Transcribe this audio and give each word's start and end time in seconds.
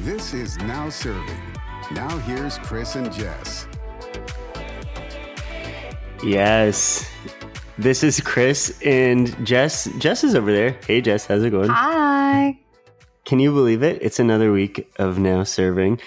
This 0.00 0.32
is 0.32 0.56
Now 0.58 0.88
Serving. 0.88 1.40
Now 1.92 2.16
here's 2.18 2.56
Chris 2.58 2.94
and 2.96 3.12
Jess. 3.12 3.66
Yes. 6.24 7.10
This 7.76 8.02
is 8.02 8.20
Chris 8.20 8.80
and 8.84 9.34
Jess. 9.46 9.88
Jess 9.98 10.24
is 10.24 10.34
over 10.34 10.52
there. 10.52 10.78
Hey, 10.86 11.00
Jess, 11.00 11.26
how's 11.26 11.42
it 11.42 11.50
going? 11.50 11.68
Hi. 11.68 12.58
Can 13.24 13.38
you 13.38 13.52
believe 13.52 13.82
it? 13.82 13.98
It's 14.00 14.18
another 14.18 14.50
week 14.50 14.90
of 14.96 15.18
Now 15.18 15.44
Serving 15.44 16.00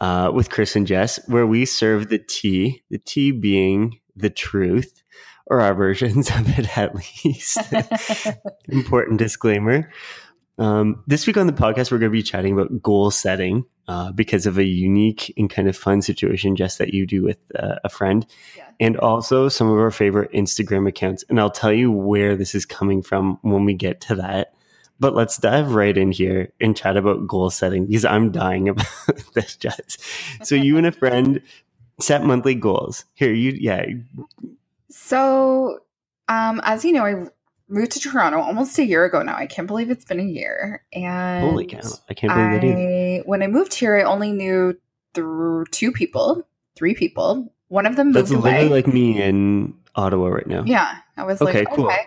uh, 0.00 0.30
with 0.34 0.50
Chris 0.50 0.76
and 0.76 0.86
Jess, 0.86 1.18
where 1.28 1.46
we 1.46 1.64
serve 1.64 2.08
the 2.08 2.18
tea, 2.18 2.82
the 2.90 2.98
tea 2.98 3.30
being 3.30 3.98
the 4.16 4.30
truth, 4.30 5.02
or 5.46 5.60
our 5.60 5.74
versions 5.84 6.30
of 6.30 6.58
it 6.58 6.76
at 6.78 6.94
least. 6.94 7.58
Important 8.68 9.18
disclaimer. 9.18 9.90
Um, 10.58 11.04
this 11.06 11.26
week 11.26 11.36
on 11.36 11.46
the 11.46 11.52
podcast, 11.52 11.92
we're 11.92 11.98
going 11.98 12.10
to 12.10 12.16
be 12.18 12.22
chatting 12.22 12.52
about 12.52 12.82
goal 12.82 13.10
setting 13.12 13.64
uh, 13.86 14.10
because 14.12 14.44
of 14.44 14.58
a 14.58 14.64
unique 14.64 15.32
and 15.36 15.48
kind 15.48 15.68
of 15.68 15.76
fun 15.76 16.02
situation, 16.02 16.56
Jess, 16.56 16.78
that 16.78 16.92
you 16.92 17.06
do 17.06 17.22
with 17.22 17.38
uh, 17.56 17.76
a 17.84 17.88
friend, 17.88 18.26
Yeah. 18.56 18.64
and 18.80 18.96
also 18.96 19.48
some 19.48 19.70
of 19.70 19.78
our 19.78 19.92
favorite 19.92 20.32
Instagram 20.32 20.88
accounts. 20.88 21.24
And 21.28 21.38
I'll 21.40 21.50
tell 21.50 21.72
you 21.72 21.92
where 21.92 22.34
this 22.36 22.54
is 22.56 22.66
coming 22.66 23.02
from 23.02 23.38
when 23.42 23.64
we 23.64 23.74
get 23.74 24.00
to 24.02 24.16
that. 24.16 24.52
But 25.00 25.14
let's 25.14 25.36
dive 25.38 25.74
right 25.74 25.96
in 25.96 26.10
here 26.12 26.52
and 26.60 26.76
chat 26.76 26.96
about 26.96 27.26
goal 27.26 27.50
setting 27.50 27.86
because 27.86 28.04
I'm 28.04 28.32
dying 28.32 28.68
about 28.68 28.86
this, 29.34 29.56
Jess. 29.56 29.96
So 30.42 30.54
you 30.54 30.76
and 30.76 30.86
a 30.86 30.92
friend 30.92 31.40
set 32.00 32.24
monthly 32.24 32.54
goals. 32.54 33.04
Here, 33.14 33.32
you, 33.32 33.52
yeah, 33.52 33.84
So, 34.90 35.80
um, 36.28 36.60
as 36.64 36.84
you 36.84 36.92
know, 36.92 37.04
I 37.04 37.26
moved 37.68 37.92
to 37.92 38.00
Toronto 38.00 38.40
almost 38.40 38.78
a 38.78 38.84
year 38.84 39.04
ago 39.04 39.22
now. 39.22 39.36
I 39.36 39.46
can't 39.46 39.66
believe 39.66 39.90
it's 39.90 40.04
been 40.04 40.20
a 40.20 40.24
year. 40.24 40.82
And 40.92 41.48
holy 41.48 41.66
cow, 41.66 41.80
I 42.08 42.14
can't 42.14 42.32
believe 42.34 42.52
it 42.52 42.64
either. 42.64 43.22
When 43.24 43.42
I 43.42 43.46
moved 43.46 43.74
here, 43.74 43.96
I 43.96 44.02
only 44.02 44.32
knew 44.32 44.78
through 45.14 45.66
two 45.70 45.92
people, 45.92 46.46
three 46.76 46.94
people. 46.94 47.52
One 47.68 47.86
of 47.86 47.96
them 47.96 48.12
That's 48.12 48.30
moved 48.30 48.44
literally 48.44 48.66
away. 48.66 48.74
like 48.82 48.86
me 48.86 49.20
in 49.22 49.74
Ottawa 49.94 50.28
right 50.28 50.46
now. 50.46 50.64
yeah, 50.66 50.98
I 51.16 51.24
was 51.24 51.40
Okay, 51.42 51.60
like, 51.60 51.74
cool. 51.74 51.86
okay. 51.86 52.06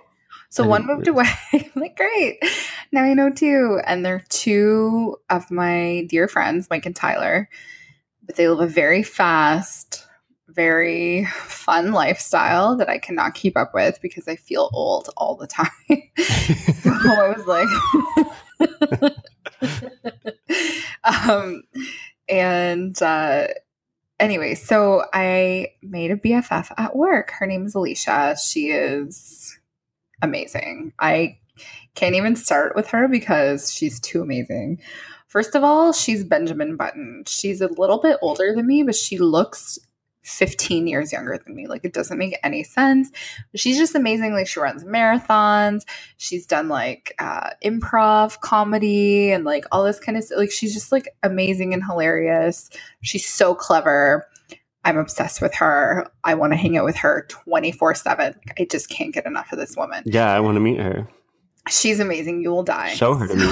So 0.52 0.66
I 0.66 0.68
one 0.68 0.86
moved 0.86 1.08
away. 1.08 1.30
I'm 1.54 1.72
like, 1.76 1.96
great. 1.96 2.44
Now 2.92 3.04
I 3.04 3.14
know 3.14 3.30
two. 3.30 3.80
And 3.88 4.06
they're 4.06 4.26
two 4.28 5.16
of 5.30 5.50
my 5.50 6.06
dear 6.10 6.28
friends, 6.28 6.68
Mike 6.70 6.86
and 6.86 6.96
Tyler. 6.96 7.50
But 8.22 8.36
they 8.36 8.50
live 8.50 8.60
a 8.60 8.68
very 8.68 9.02
fast, 9.02 10.06
very 10.50 11.24
fun 11.26 11.94
lifestyle 11.94 12.76
that 12.76 12.90
I 12.90 12.98
cannot 12.98 13.34
keep 13.34 13.56
up 13.56 13.74
with 13.74 14.00
because 14.02 14.28
I 14.28 14.36
feel 14.36 14.70
old 14.74 15.10
all 15.16 15.38
the 15.38 15.48
time. 15.48 15.70
so 16.82 16.92
I 16.92 17.34
was 17.34 17.48
like, 17.48 17.70
um, 21.30 21.64
and 22.28 23.02
uh, 23.02 23.48
anyway, 24.20 24.56
so 24.56 25.06
I 25.14 25.70
made 25.82 26.12
a 26.12 26.18
BFF 26.18 26.74
at 26.78 26.94
work. 26.94 27.32
Her 27.32 27.46
name 27.46 27.66
is 27.66 27.74
Alicia. 27.74 28.36
She 28.38 28.68
is 28.68 29.58
amazing. 30.22 30.94
I 31.00 31.38
can't 31.96 32.16
even 32.16 32.36
start 32.36 32.76
with 32.76 32.88
her 32.88 33.08
because 33.08 33.74
she's 33.74 34.00
too 34.00 34.22
amazing. 34.22 34.80
First 35.28 35.56
of 35.56 35.64
all, 35.64 35.94
she's 35.94 36.24
Benjamin 36.24 36.76
Button. 36.76 37.24
She's 37.28 37.62
a 37.62 37.68
little 37.68 38.00
bit 38.02 38.18
older 38.22 38.54
than 38.54 38.68
me, 38.68 38.84
but 38.84 38.96
she 38.96 39.18
looks 39.18 39.80
15 40.24 40.88
years 40.88 41.12
younger 41.12 41.40
than 41.44 41.56
me. 41.56 41.68
Like 41.68 41.84
it 41.84 41.94
doesn't 41.94 42.18
make 42.18 42.38
any 42.44 42.64
sense. 42.64 43.12
She's 43.56 43.78
just 43.78 43.96
amazing. 43.96 44.34
Like 44.34 44.48
she 44.48 44.60
runs 44.60 44.84
marathons. 44.84 45.84
She's 46.18 46.46
done 46.46 46.68
like 46.68 47.14
uh, 47.20 47.52
improv 47.64 48.40
comedy 48.42 49.32
and 49.32 49.44
like 49.44 49.66
all 49.72 49.84
this 49.84 50.00
kind 50.00 50.18
of 50.18 50.24
stuff. 50.24 50.38
Like 50.38 50.52
she's 50.52 50.74
just 50.74 50.92
like 50.92 51.10
amazing 51.24 51.74
and 51.74 51.84
hilarious. 51.84 52.70
She's 53.02 53.26
so 53.28 53.56
clever. 53.56 54.28
I'm 54.84 54.98
obsessed 54.98 55.42
with 55.42 55.54
her. 55.56 56.10
I 56.24 56.34
want 56.34 56.54
to 56.54 56.58
hang 56.58 56.78
out 56.78 56.86
with 56.86 56.98
her 56.98 57.26
24 57.30 57.96
7. 57.96 58.36
I 58.58 58.66
just 58.66 58.90
can't 58.90 59.14
get 59.14 59.26
enough 59.26 59.52
of 59.52 59.60
this 59.60 59.76
woman. 59.76 60.04
Yeah, 60.06 60.34
I 60.34 60.40
want 60.40 60.56
to 60.56 60.60
meet 60.60 60.80
her. 60.80 61.08
She's 61.70 62.00
amazing. 62.00 62.42
You 62.42 62.50
will 62.50 62.64
die. 62.64 62.94
Show 62.96 63.14
her 63.14 63.28
to 63.28 63.36
me. 63.36 63.46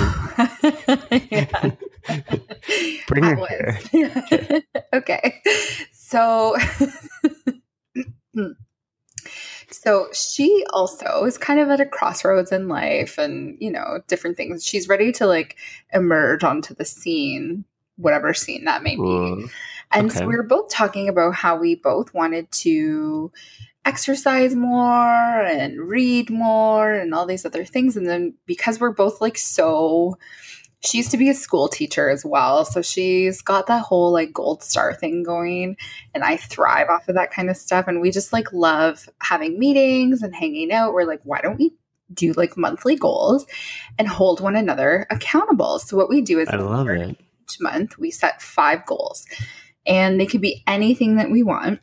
Bring 3.08 3.24
her 3.24 3.72
here. 3.92 4.64
okay. 4.94 5.42
So 5.92 6.56
so 9.72 10.08
she 10.14 10.66
also 10.74 11.24
is 11.26 11.38
kind 11.38 11.60
of 11.60 11.70
at 11.70 11.80
a 11.80 11.86
crossroads 11.86 12.52
in 12.52 12.68
life 12.68 13.20
and, 13.20 13.56
you 13.60 13.72
know, 13.72 14.02
different 14.08 14.38
things. 14.38 14.66
She's 14.66 14.88
ready 14.88 15.12
to 15.14 15.28
like 15.28 15.56
emerge 15.94 16.44
onto 16.44 16.74
the 16.74 16.86
scene, 16.86 17.64
whatever 18.00 18.34
scene 18.34 18.66
that 18.66 18.82
may 18.84 18.96
be. 18.96 19.02
And 19.92 20.10
Okay. 20.10 20.20
so 20.20 20.26
we 20.28 20.36
were 20.36 20.44
both 20.44 20.70
talking 20.70 21.10
about 21.10 21.36
how 21.36 21.58
we 21.58 21.76
both 21.76 22.14
wanted 22.14 22.52
to 22.52 23.32
exercise 23.86 24.54
more 24.56 25.42
and 25.42 25.80
read 25.80 26.30
more 26.30 26.92
and 26.92 27.14
all 27.14 27.26
these 27.26 27.46
other 27.46 27.66
things. 27.66 27.98
And 27.98 28.08
then 28.08 28.36
because 28.46 28.80
we're 28.80 28.92
both 28.92 29.20
like 29.20 29.38
so, 29.38 30.18
she 30.82 30.98
used 31.00 31.12
to 31.12 31.18
be 31.18 31.30
a 31.30 31.34
school 31.34 31.68
teacher 31.68 32.10
as 32.10 32.24
well. 32.24 32.66
So 32.66 32.82
she's 32.82 33.42
got 33.42 33.68
that 33.68 33.82
whole 33.82 34.12
like 34.12 34.32
gold 34.32 34.64
star 34.64 34.94
thing 34.94 35.24
going. 35.24 35.76
And 36.14 36.24
I 36.24 36.38
thrive 36.38 36.88
off 36.90 37.10
of 37.10 37.16
that 37.16 37.32
kind 37.32 37.50
of 37.50 37.58
stuff. 37.58 37.88
And 37.88 38.00
we 38.00 38.12
just 38.12 38.32
like 38.32 38.54
love 38.54 39.10
having 39.22 39.58
meetings 39.60 40.22
and 40.22 40.36
hanging 40.36 40.72
out. 40.72 40.94
We're 40.94 41.06
like, 41.08 41.22
why 41.24 41.42
don't 41.42 41.58
we? 41.58 41.74
Do 42.12 42.34
like 42.34 42.58
monthly 42.58 42.96
goals 42.96 43.46
and 44.00 44.08
hold 44.08 44.42
one 44.42 44.56
another 44.56 45.06
accountable. 45.12 45.78
So, 45.78 45.96
what 45.96 46.10
we 46.10 46.22
do 46.22 46.40
is 46.40 46.50
I 46.50 46.56
love 46.56 46.90
it. 46.90 47.20
Each 47.50 47.60
month 47.60 47.98
we 47.98 48.12
set 48.12 48.42
five 48.42 48.86
goals 48.86 49.26
and 49.86 50.20
they 50.20 50.26
could 50.26 50.42
be 50.42 50.64
anything 50.68 51.16
that 51.16 51.32
we 51.32 51.44
want 51.44 51.80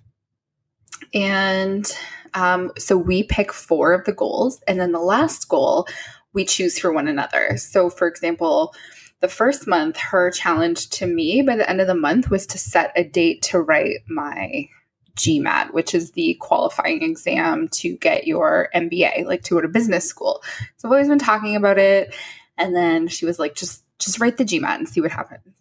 and 1.14 1.96
um, 2.34 2.70
so 2.76 2.96
we 2.96 3.22
pick 3.22 3.52
four 3.52 3.92
of 3.92 4.04
the 4.04 4.12
goals 4.12 4.60
and 4.68 4.78
then 4.78 4.92
the 4.92 4.98
last 4.98 5.48
goal 5.48 5.86
we 6.32 6.44
choose 6.44 6.78
for 6.78 6.92
one 6.92 7.08
another 7.08 7.56
so 7.56 7.90
for 7.90 8.06
example 8.06 8.74
the 9.20 9.28
first 9.28 9.66
month 9.66 9.96
her 9.96 10.30
challenge 10.30 10.90
to 10.90 11.06
me 11.06 11.42
by 11.42 11.56
the 11.56 11.68
end 11.68 11.80
of 11.80 11.86
the 11.86 11.94
month 11.94 12.30
was 12.30 12.46
to 12.46 12.58
set 12.58 12.92
a 12.96 13.04
date 13.04 13.42
to 13.42 13.60
write 13.60 14.00
my 14.08 14.68
GMAT, 15.16 15.72
which 15.72 15.94
is 15.94 16.12
the 16.12 16.34
qualifying 16.40 17.02
exam 17.02 17.68
to 17.68 17.96
get 17.96 18.26
your 18.26 18.68
MBA, 18.74 19.24
like 19.24 19.42
to 19.44 19.54
go 19.54 19.62
to 19.62 19.68
business 19.68 20.06
school. 20.06 20.42
So 20.76 20.86
I've 20.86 20.92
always 20.92 21.08
been 21.08 21.18
talking 21.18 21.56
about 21.56 21.78
it. 21.78 22.14
And 22.58 22.76
then 22.76 23.08
she 23.08 23.24
was 23.24 23.38
like, 23.38 23.54
just 23.54 23.82
just 23.98 24.20
write 24.20 24.36
the 24.36 24.44
GMAT 24.44 24.76
and 24.76 24.88
see 24.88 25.00
what 25.00 25.10
happens. 25.10 25.54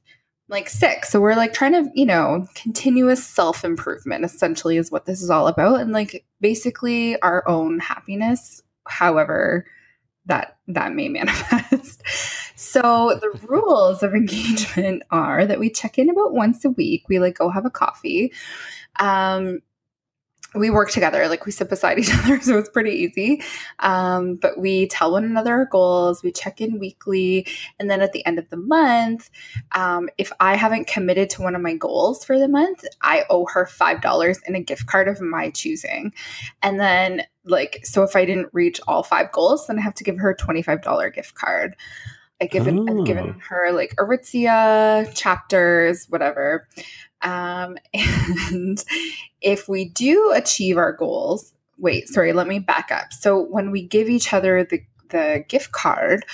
Like 0.48 0.70
sick. 0.70 1.06
So 1.06 1.20
we're 1.20 1.36
like 1.36 1.54
trying 1.54 1.72
to, 1.74 1.90
you 1.96 2.06
know, 2.06 2.48
continuous 2.54 3.26
self-improvement 3.26 4.24
essentially 4.24 4.78
is 4.78 4.92
what 4.92 5.06
this 5.06 5.24
is 5.24 5.32
all 5.32 5.48
about. 5.48 5.82
And 5.82 5.92
like 5.92 6.24
basically 6.40 7.20
our 7.22 7.48
own 7.48 7.80
happiness, 7.80 8.62
however 8.88 9.66
that 10.28 10.58
that 10.68 10.94
may 10.94 11.10
manifest. 11.10 12.04
So 12.56 13.20
the 13.22 13.40
rules 13.48 14.04
of 14.04 14.14
engagement 14.14 15.04
are 15.12 15.46
that 15.46 15.60
we 15.60 15.70
check 15.70 15.98
in 15.98 16.10
about 16.10 16.34
once 16.34 16.64
a 16.64 16.70
week. 16.70 17.06
We 17.10 17.20
like 17.20 17.38
go 17.38 17.50
have 17.50 17.66
a 17.66 17.72
coffee. 17.72 18.32
Um 19.00 19.62
we 20.56 20.70
work 20.70 20.90
together, 20.90 21.28
like 21.28 21.46
we 21.46 21.52
sit 21.52 21.70
beside 21.70 22.00
each 22.00 22.14
other, 22.14 22.40
so 22.42 22.58
it's 22.58 22.70
pretty 22.70 22.92
easy. 22.92 23.44
Um, 23.80 24.36
but 24.36 24.60
we 24.60 24.88
tell 24.88 25.12
one 25.12 25.24
another 25.24 25.54
our 25.54 25.66
goals, 25.66 26.24
we 26.24 26.32
check 26.32 26.62
in 26.62 26.80
weekly, 26.80 27.48
and 27.80 27.90
then 27.90 28.02
at 28.02 28.14
the 28.14 28.26
end 28.26 28.40
of 28.40 28.50
the 28.50 28.58
month, 28.58 29.30
um, 29.74 30.10
if 30.18 30.32
I 30.40 30.56
haven't 30.56 30.88
committed 30.88 31.30
to 31.32 31.42
one 31.42 31.56
of 31.56 31.62
my 31.62 31.76
goals 31.76 32.26
for 32.26 32.40
the 32.40 32.48
month, 32.48 32.86
I 33.02 33.26
owe 33.30 33.46
her 33.48 33.66
$5 33.66 34.40
in 34.48 34.56
a 34.56 34.62
gift 34.62 34.88
card 34.88 35.08
of 35.08 35.22
my 35.22 35.50
choosing. 35.52 36.14
And 36.62 36.80
then, 36.80 37.24
like, 37.44 37.86
so 37.86 38.04
if 38.04 38.16
I 38.16 38.26
didn't 38.26 38.50
reach 38.54 38.80
all 38.88 39.04
five 39.04 39.32
goals, 39.32 39.68
then 39.68 39.78
I 39.78 39.82
have 39.82 39.96
to 39.96 40.04
give 40.04 40.18
her 40.18 40.32
a 40.32 40.38
$25 40.38 41.14
gift 41.14 41.36
card. 41.36 41.76
I 42.42 42.48
given 42.48 42.90
Oh. 42.90 43.00
I've 43.00 43.06
given 43.06 43.40
her 43.50 43.72
like 43.72 43.96
Aritzia 43.96 45.14
chapters, 45.16 46.06
whatever. 46.10 46.68
Um, 47.26 47.78
and 47.94 48.82
if 49.42 49.68
we 49.68 49.90
do 49.90 50.32
achieve 50.34 50.78
our 50.78 50.94
goals, 50.94 51.52
wait, 51.78 52.08
sorry, 52.08 52.32
let 52.32 52.48
me 52.48 52.60
back 52.60 52.92
up. 52.92 53.12
So 53.12 53.42
when 53.42 53.72
we 53.72 53.82
give 53.86 54.08
each 54.10 54.32
other 54.32 54.64
the 54.64 54.82
the 55.10 55.46
gift 55.48 55.72
card, 55.72 56.26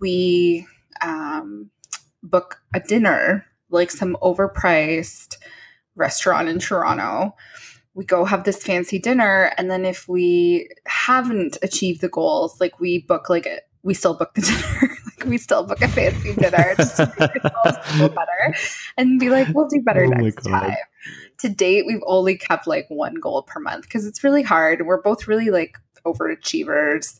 we 0.00 0.66
um, 1.00 1.70
book 2.22 2.60
a 2.74 2.80
dinner, 2.80 3.46
like 3.70 3.90
some 3.90 4.16
overpriced 4.22 5.36
restaurant 5.94 6.48
in 6.48 6.58
Toronto. 6.58 7.34
We 7.94 8.04
go 8.04 8.24
have 8.24 8.44
this 8.44 8.62
fancy 8.62 8.98
dinner, 8.98 9.52
and 9.58 9.70
then 9.70 9.84
if 9.84 10.08
we 10.08 10.68
haven't 10.86 11.58
achieved 11.62 12.00
the 12.00 12.08
goals, 12.08 12.60
like 12.60 12.78
we 12.78 12.98
book 12.98 13.28
like 13.28 13.48
we 13.82 13.94
still 13.94 14.14
book 14.14 14.34
the 14.34 14.42
dinner. 14.80 14.89
We 15.30 15.38
still 15.38 15.64
book 15.64 15.80
a 15.80 15.88
fancy 15.88 16.34
dinner 16.34 16.74
just 16.76 16.96
to 16.96 17.06
make 17.18 17.44
ourselves 17.44 17.88
feel 17.96 18.08
better 18.10 18.54
and 18.98 19.18
be 19.18 19.30
like, 19.30 19.48
we'll 19.54 19.68
do 19.68 19.80
better 19.80 20.04
Oh 20.04 20.08
next 20.10 20.44
time. 20.44 20.74
To 21.38 21.48
date, 21.48 21.86
we've 21.86 22.02
only 22.06 22.36
kept 22.36 22.66
like 22.66 22.84
one 22.90 23.14
goal 23.14 23.42
per 23.44 23.60
month 23.60 23.84
because 23.84 24.04
it's 24.06 24.22
really 24.22 24.42
hard. 24.42 24.84
We're 24.86 25.00
both 25.00 25.26
really 25.26 25.48
like 25.50 25.78
overachievers. 26.04 27.18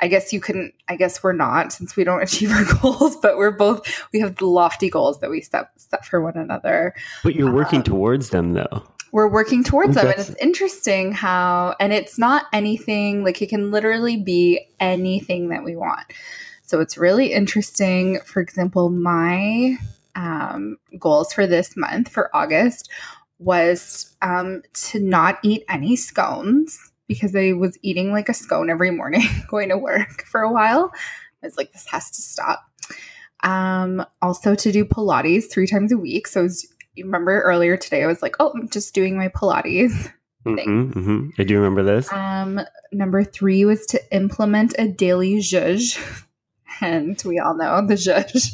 I 0.00 0.08
guess 0.08 0.32
you 0.32 0.40
couldn't, 0.40 0.74
I 0.88 0.96
guess 0.96 1.22
we're 1.22 1.32
not 1.32 1.72
since 1.72 1.96
we 1.96 2.04
don't 2.04 2.22
achieve 2.22 2.50
our 2.52 2.64
goals, 2.82 3.16
but 3.16 3.36
we're 3.38 3.50
both, 3.52 4.04
we 4.12 4.20
have 4.20 4.40
lofty 4.42 4.90
goals 4.90 5.20
that 5.20 5.30
we 5.30 5.40
set, 5.40 5.70
set 5.76 6.04
for 6.04 6.20
one 6.20 6.36
another 6.36 6.94
But 7.22 7.34
you're 7.34 7.52
working 7.52 7.78
Um, 7.78 7.84
towards 7.84 8.30
them 8.30 8.52
though. 8.52 8.82
we're 9.12 9.28
working 9.30 9.64
towards 9.64 9.94
them 9.94 10.06
and 10.08 10.18
it's 10.18 10.34
interesting 10.42 11.12
how 11.12 11.74
and 11.80 11.92
it's 11.92 12.18
not 12.18 12.44
anything 12.52 13.24
like 13.24 13.40
it 13.40 13.48
can 13.48 13.70
literally 13.70 14.16
be 14.18 14.66
anything 14.80 15.48
that 15.48 15.64
we 15.64 15.76
want 15.76 16.04
so 16.66 16.80
it's 16.80 16.98
really 16.98 17.32
interesting 17.32 18.20
for 18.24 18.40
example 18.40 18.90
my 18.90 19.76
um, 20.14 20.76
goals 20.98 21.32
for 21.32 21.46
this 21.46 21.76
month 21.76 22.08
for 22.08 22.34
august 22.34 22.90
was 23.38 24.16
um, 24.22 24.62
to 24.72 24.98
not 24.98 25.38
eat 25.42 25.64
any 25.68 25.96
scones 25.96 26.78
because 27.08 27.34
i 27.36 27.52
was 27.52 27.78
eating 27.82 28.12
like 28.12 28.28
a 28.28 28.34
scone 28.34 28.70
every 28.70 28.90
morning 28.90 29.22
going 29.48 29.68
to 29.68 29.78
work 29.78 30.22
for 30.24 30.40
a 30.40 30.52
while 30.52 30.90
i 31.42 31.46
was 31.46 31.56
like 31.56 31.72
this 31.72 31.86
has 31.86 32.10
to 32.10 32.22
stop 32.22 32.64
um, 33.42 34.04
also 34.22 34.54
to 34.54 34.72
do 34.72 34.84
pilates 34.84 35.50
three 35.50 35.66
times 35.66 35.92
a 35.92 35.98
week 35.98 36.26
so 36.26 36.42
was 36.42 36.66
you 36.96 37.04
remember 37.04 37.42
earlier 37.42 37.76
today 37.76 38.02
I 38.02 38.06
was 38.06 38.22
like, 38.22 38.36
oh, 38.40 38.52
I'm 38.54 38.68
just 38.68 38.94
doing 38.94 39.16
my 39.16 39.28
Pilates. 39.28 40.12
hmm 40.44 40.90
hmm 40.90 41.28
I 41.38 41.44
do 41.44 41.56
remember 41.56 41.82
this. 41.82 42.12
Um, 42.12 42.60
number 42.92 43.24
three 43.24 43.64
was 43.64 43.84
to 43.86 44.00
implement 44.14 44.74
a 44.78 44.88
daily 44.88 45.36
zhuzh. 45.36 45.98
And 46.80 47.20
we 47.24 47.38
all 47.38 47.56
know 47.56 47.86
the 47.86 47.94
zhuzh. 47.94 48.52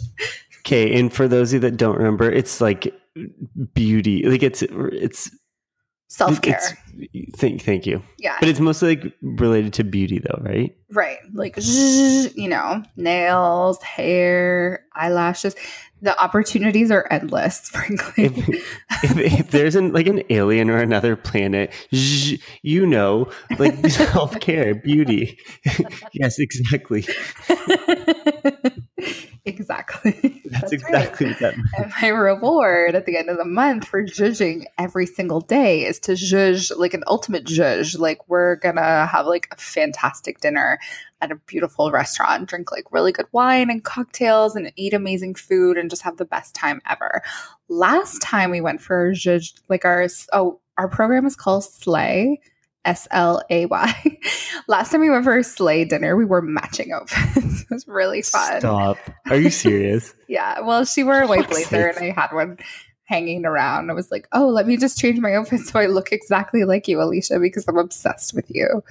Okay, 0.60 0.96
and 0.98 1.12
for 1.12 1.26
those 1.26 1.52
of 1.52 1.54
you 1.54 1.70
that 1.70 1.76
don't 1.76 1.96
remember, 1.96 2.30
it's 2.30 2.60
like 2.60 2.94
beauty. 3.74 4.22
Like 4.22 4.44
it's 4.44 4.62
it's 4.62 5.30
Self 6.12 6.42
care. 6.42 6.60
Thank 7.36 7.62
thank 7.62 7.86
you. 7.86 8.02
Yeah. 8.18 8.36
But 8.38 8.50
it's 8.50 8.60
mostly 8.60 8.96
like 8.96 9.14
related 9.22 9.72
to 9.72 9.82
beauty 9.82 10.18
though, 10.18 10.42
right? 10.42 10.76
right. 10.92 11.16
Like, 11.32 11.56
you 11.56 12.48
know, 12.48 12.82
nails, 12.96 13.82
hair, 13.82 14.84
eyelashes. 14.92 15.56
The 16.02 16.20
opportunities 16.22 16.90
are 16.90 17.06
endless, 17.10 17.60
frankly. 17.70 18.24
If, 18.24 18.36
if, 19.04 19.16
if 19.16 19.50
there's 19.52 19.74
an 19.74 19.94
like 19.94 20.06
an 20.06 20.22
alien 20.28 20.68
or 20.68 20.76
another 20.76 21.16
planet, 21.16 21.72
you 21.90 22.86
know, 22.86 23.30
like 23.58 23.86
self 23.88 24.38
care, 24.38 24.74
beauty. 24.74 25.38
yes, 26.12 26.38
exactly. 26.38 27.06
exactly. 29.46 30.41
That's, 30.72 30.84
right. 30.84 31.02
exactly 31.04 31.26
what 31.28 31.38
that. 31.40 31.54
And 31.76 31.92
my 32.00 32.08
reward 32.08 32.94
at 32.94 33.06
the 33.06 33.16
end 33.16 33.28
of 33.28 33.36
the 33.36 33.44
month 33.44 33.86
for 33.86 34.02
zhuzhing 34.02 34.64
every 34.78 35.06
single 35.06 35.40
day 35.40 35.84
is 35.84 35.98
to 36.00 36.12
zhuzh 36.12 36.72
like 36.76 36.94
an 36.94 37.04
ultimate 37.06 37.44
zhuzh. 37.44 37.98
Like 37.98 38.28
we're 38.28 38.56
gonna 38.56 39.06
have 39.06 39.26
like 39.26 39.48
a 39.52 39.56
fantastic 39.56 40.40
dinner 40.40 40.78
at 41.20 41.30
a 41.30 41.36
beautiful 41.36 41.90
restaurant, 41.90 42.48
drink 42.48 42.72
like 42.72 42.90
really 42.90 43.12
good 43.12 43.26
wine 43.32 43.70
and 43.70 43.84
cocktails 43.84 44.56
and 44.56 44.72
eat 44.76 44.92
amazing 44.92 45.34
food 45.34 45.76
and 45.76 45.90
just 45.90 46.02
have 46.02 46.16
the 46.16 46.24
best 46.24 46.54
time 46.54 46.80
ever. 46.88 47.22
Last 47.68 48.20
time 48.20 48.50
we 48.50 48.60
went 48.60 48.80
for 48.80 49.12
judge 49.12 49.54
like 49.68 49.84
our 49.84 50.08
oh 50.32 50.60
our 50.78 50.88
program 50.88 51.26
is 51.26 51.36
called 51.36 51.64
Slay. 51.64 52.40
S 52.84 53.06
L 53.10 53.42
A 53.50 53.66
Y. 53.66 54.18
Last 54.68 54.90
time 54.92 55.00
we 55.00 55.10
went 55.10 55.24
for 55.24 55.36
a 55.38 55.44
Slay 55.44 55.84
dinner, 55.84 56.16
we 56.16 56.24
wore 56.24 56.40
matching 56.42 56.92
outfits. 56.92 57.62
it 57.62 57.70
was 57.70 57.86
really 57.88 58.22
fun. 58.22 58.60
Stop. 58.60 58.98
Are 59.30 59.36
you 59.36 59.50
serious? 59.50 60.14
Yeah. 60.28 60.60
Well, 60.60 60.84
she 60.86 61.04
wore 61.04 61.20
a 61.20 61.26
white 61.26 61.48
blazer 61.50 61.88
and 61.88 61.98
I 61.98 62.10
had 62.18 62.32
one 62.32 62.56
hanging 63.04 63.44
around. 63.44 63.90
I 63.90 63.92
was 63.92 64.10
like, 64.10 64.26
oh, 64.32 64.48
let 64.48 64.66
me 64.66 64.78
just 64.78 64.98
change 64.98 65.18
my 65.20 65.34
outfit 65.34 65.60
so 65.60 65.78
I 65.78 65.84
look 65.86 66.10
exactly 66.10 66.64
like 66.64 66.88
you, 66.88 67.02
Alicia, 67.02 67.38
because 67.38 67.68
I'm 67.68 67.76
obsessed 67.76 68.32
with 68.32 68.46
you. 68.48 68.82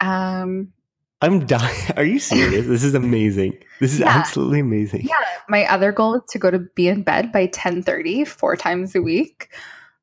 Um, 0.00 0.72
I'm 1.20 1.46
dying. 1.46 1.90
Are 1.96 2.04
you 2.04 2.20
serious? 2.20 2.66
This 2.66 2.84
is 2.84 2.94
amazing. 2.94 3.56
This 3.80 3.92
is 3.92 4.00
Yeah. 4.00 4.08
absolutely 4.10 4.60
amazing. 4.60 5.02
yeah. 5.02 5.14
My 5.48 5.64
other 5.66 5.90
goal 5.90 6.14
is 6.16 6.22
to 6.30 6.38
go 6.38 6.50
to 6.50 6.60
be 6.60 6.86
in 6.86 7.02
bed 7.02 7.32
by 7.32 7.42
1030, 7.42 8.24
four 8.24 8.54
times 8.56 8.94
a 8.94 9.02
week. 9.02 9.48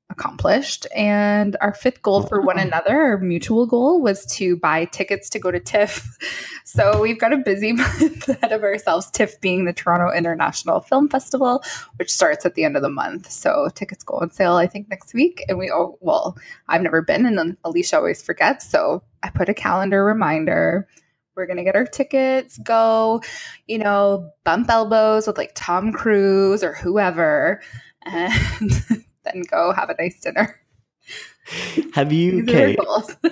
Accomplished. 0.10 0.88
And 0.96 1.56
our 1.62 1.74
fifth 1.74 2.02
goal 2.02 2.24
for 2.24 2.42
one 2.42 2.58
another, 2.58 3.00
our 3.00 3.18
mutual 3.20 3.68
goal, 3.68 4.02
was 4.02 4.26
to 4.38 4.58
buy 4.58 4.86
tickets 4.86 5.30
to 5.30 5.40
go 5.40 5.52
to 5.52 5.60
TIFF. 5.60 6.18
So 6.72 7.02
we've 7.02 7.18
got 7.18 7.34
a 7.34 7.38
busy 7.38 7.72
month 7.74 8.30
ahead 8.30 8.52
of 8.52 8.62
ourselves, 8.62 9.10
TIFF 9.10 9.42
being 9.42 9.66
the 9.66 9.74
Toronto 9.74 10.16
International 10.16 10.82
Film 10.82 11.10
Festival, 11.10 11.64
which 11.96 12.14
starts 12.14 12.46
at 12.46 12.54
the 12.54 12.64
end 12.64 12.76
of 12.76 12.84
the 12.84 12.92
month. 12.92 13.32
So 13.32 13.70
tickets 13.74 14.04
go 14.04 14.20
on 14.20 14.30
sale, 14.30 14.54
I 14.54 14.68
think, 14.68 14.88
next 14.88 15.16
week. 15.16 15.44
And 15.50 15.58
we, 15.58 15.72
oh, 15.72 15.98
well, 16.00 16.38
I've 16.68 16.84
never 16.84 17.02
been, 17.02 17.26
and 17.26 17.40
then 17.40 17.58
Alicia 17.64 17.98
always 17.98 18.22
forgets. 18.22 18.70
So 18.70 19.02
I 19.24 19.32
put 19.32 19.50
a 19.50 19.54
calendar 19.56 20.06
reminder. 20.06 20.88
We're 21.36 21.48
going 21.48 21.58
to 21.58 21.64
get 21.64 21.76
our 21.76 21.88
tickets, 21.88 22.60
go, 22.60 23.24
you 23.66 23.80
know, 23.80 24.30
bump 24.44 24.70
elbows 24.70 25.26
with 25.26 25.40
like 25.40 25.54
Tom 25.56 25.92
Cruise 25.92 26.64
or 26.64 26.74
whoever, 26.74 27.62
and 28.04 29.04
then 29.34 29.44
go 29.44 29.72
have 29.74 29.90
a 29.90 29.96
nice 30.00 30.20
dinner. 30.20 30.60
Have 31.94 32.14
you 32.14 32.44
These 32.46 32.56
are 32.56 32.58
our 32.60 32.64
okay? 32.66 32.76
goals. 32.76 33.16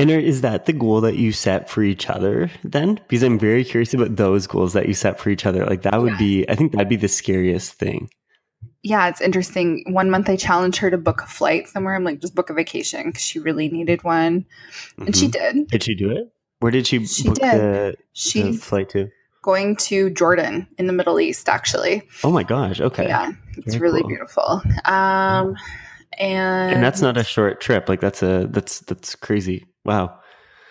And 0.00 0.12
is 0.12 0.42
that 0.42 0.66
the 0.66 0.72
goal 0.72 1.00
that 1.00 1.16
you 1.16 1.32
set 1.32 1.68
for 1.68 1.82
each 1.82 2.08
other 2.08 2.52
then? 2.62 3.00
Because 3.08 3.24
I'm 3.24 3.36
very 3.36 3.64
curious 3.64 3.92
about 3.92 4.14
those 4.14 4.46
goals 4.46 4.72
that 4.74 4.86
you 4.86 4.94
set 4.94 5.18
for 5.18 5.28
each 5.28 5.44
other. 5.44 5.66
Like 5.66 5.82
that 5.82 6.00
would 6.00 6.12
Yeah. 6.12 6.18
be, 6.18 6.48
I 6.48 6.54
think 6.54 6.70
that'd 6.70 6.88
be 6.88 6.94
the 6.94 7.08
scariest 7.08 7.72
thing. 7.74 8.08
yeah, 8.84 9.08
it's 9.08 9.20
interesting. 9.20 9.82
One 9.88 10.08
month 10.08 10.28
I 10.30 10.36
challenged 10.36 10.78
her 10.78 10.90
to 10.90 10.96
book 10.98 11.22
a 11.22 11.26
flight 11.26 11.66
somewhere. 11.68 11.96
I'm 11.96 12.04
like, 12.04 12.20
just 12.20 12.36
book 12.36 12.48
a 12.48 12.54
vacation 12.54 13.06
because 13.06 13.22
she 13.22 13.40
really 13.40 13.68
needed 13.68 14.04
one. 14.04 14.46
And 14.98 15.16
she 15.16 15.26
Mhm. 15.26 15.32
did. 15.32 15.66
did 15.66 15.82
she 15.82 15.96
do 15.96 16.12
it? 16.12 16.32
Where 16.60 16.70
did 16.70 16.86
she, 16.86 17.04
She 17.04 17.24
book 17.24 17.34
did. 17.34 17.54
the, 17.54 17.96
the 18.34 18.52
flight 18.52 18.88
to? 18.90 19.08
going 19.42 19.74
to 19.76 20.10
Jordan 20.10 20.68
in 20.78 20.86
the 20.86 20.92
Middle 20.92 21.18
East, 21.18 21.48
actually. 21.48 22.02
Oh 22.22 22.30
my 22.30 22.44
gosh! 22.44 22.80
Okay, 22.80 23.08
Yeah, 23.08 23.32
it's 23.66 23.74
Very 23.74 23.80
really 23.80 24.00
cool. 24.02 24.08
beautiful. 24.08 24.62
Um, 24.84 25.56
and, 26.18 26.72
and 26.74 26.82
that's 26.82 27.00
not 27.00 27.16
a 27.16 27.24
short 27.24 27.60
trip. 27.60 27.88
Like 27.88 28.00
that's 28.00 28.22
a 28.22 28.46
that's 28.50 28.80
that's 28.80 29.14
crazy. 29.14 29.66
Wow. 29.84 30.18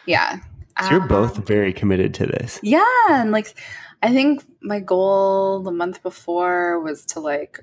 yeah. 0.06 0.38
So 0.84 0.92
you're 0.92 1.02
Um, 1.02 1.08
both 1.08 1.38
very 1.48 1.74
committed 1.74 2.14
to 2.16 2.26
this. 2.28 2.60
Yeah, 2.62 2.84
and 3.10 3.32
like 3.32 3.58
I 4.04 4.12
think 4.14 4.44
my 4.62 4.80
goal 4.80 5.62
the 5.64 5.72
month 5.72 6.04
before 6.04 6.80
was 6.82 7.04
to 7.08 7.20
like 7.20 7.60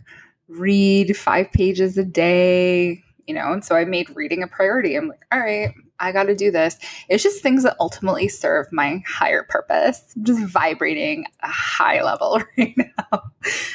read 0.48 1.16
5 1.16 1.52
pages 1.52 1.96
a 1.96 2.04
day, 2.04 3.02
you 3.26 3.34
know, 3.34 3.52
and 3.52 3.64
so 3.64 3.76
I 3.76 3.84
made 3.84 4.10
reading 4.16 4.42
a 4.42 4.48
priority. 4.48 4.96
I'm 4.96 5.08
like, 5.08 5.24
all 5.30 5.38
right, 5.40 5.72
I 6.00 6.10
got 6.12 6.24
to 6.24 6.34
do 6.34 6.50
this. 6.50 6.76
It's 7.08 7.22
just 7.22 7.40
things 7.40 7.62
that 7.62 7.76
ultimately 7.78 8.28
serve 8.28 8.66
my 8.72 9.02
higher 9.06 9.44
purpose. 9.44 10.02
I'm 10.16 10.24
just 10.24 10.44
vibrating 10.46 11.24
at 11.40 11.48
a 11.48 11.52
high 11.52 12.02
level 12.02 12.42
right 12.58 12.76
now. 12.76 13.22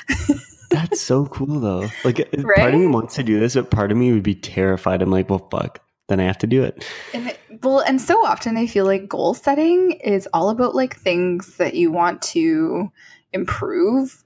That's 0.69 1.01
so 1.01 1.25
cool 1.25 1.59
though. 1.59 1.87
Like 2.03 2.19
uh, 2.19 2.43
part 2.55 2.73
of 2.73 2.79
me 2.79 2.87
wants 2.87 3.15
to 3.15 3.23
do 3.23 3.39
this, 3.39 3.55
but 3.55 3.71
part 3.71 3.91
of 3.91 3.97
me 3.97 4.11
would 4.13 4.23
be 4.23 4.35
terrified. 4.35 5.01
I'm 5.01 5.11
like, 5.11 5.29
well, 5.29 5.47
fuck. 5.51 5.81
Then 6.07 6.19
I 6.19 6.23
have 6.23 6.39
to 6.39 6.47
do 6.47 6.63
it. 6.63 6.85
And 7.13 7.27
it, 7.27 7.39
well, 7.61 7.79
and 7.79 8.01
so 8.01 8.25
often 8.25 8.57
I 8.57 8.65
feel 8.65 8.85
like 8.85 9.07
goal 9.07 9.33
setting 9.33 9.91
is 9.91 10.27
all 10.33 10.49
about 10.49 10.73
like 10.75 10.95
things 10.95 11.57
that 11.57 11.75
you 11.75 11.91
want 11.91 12.21
to 12.23 12.91
improve 13.31 14.23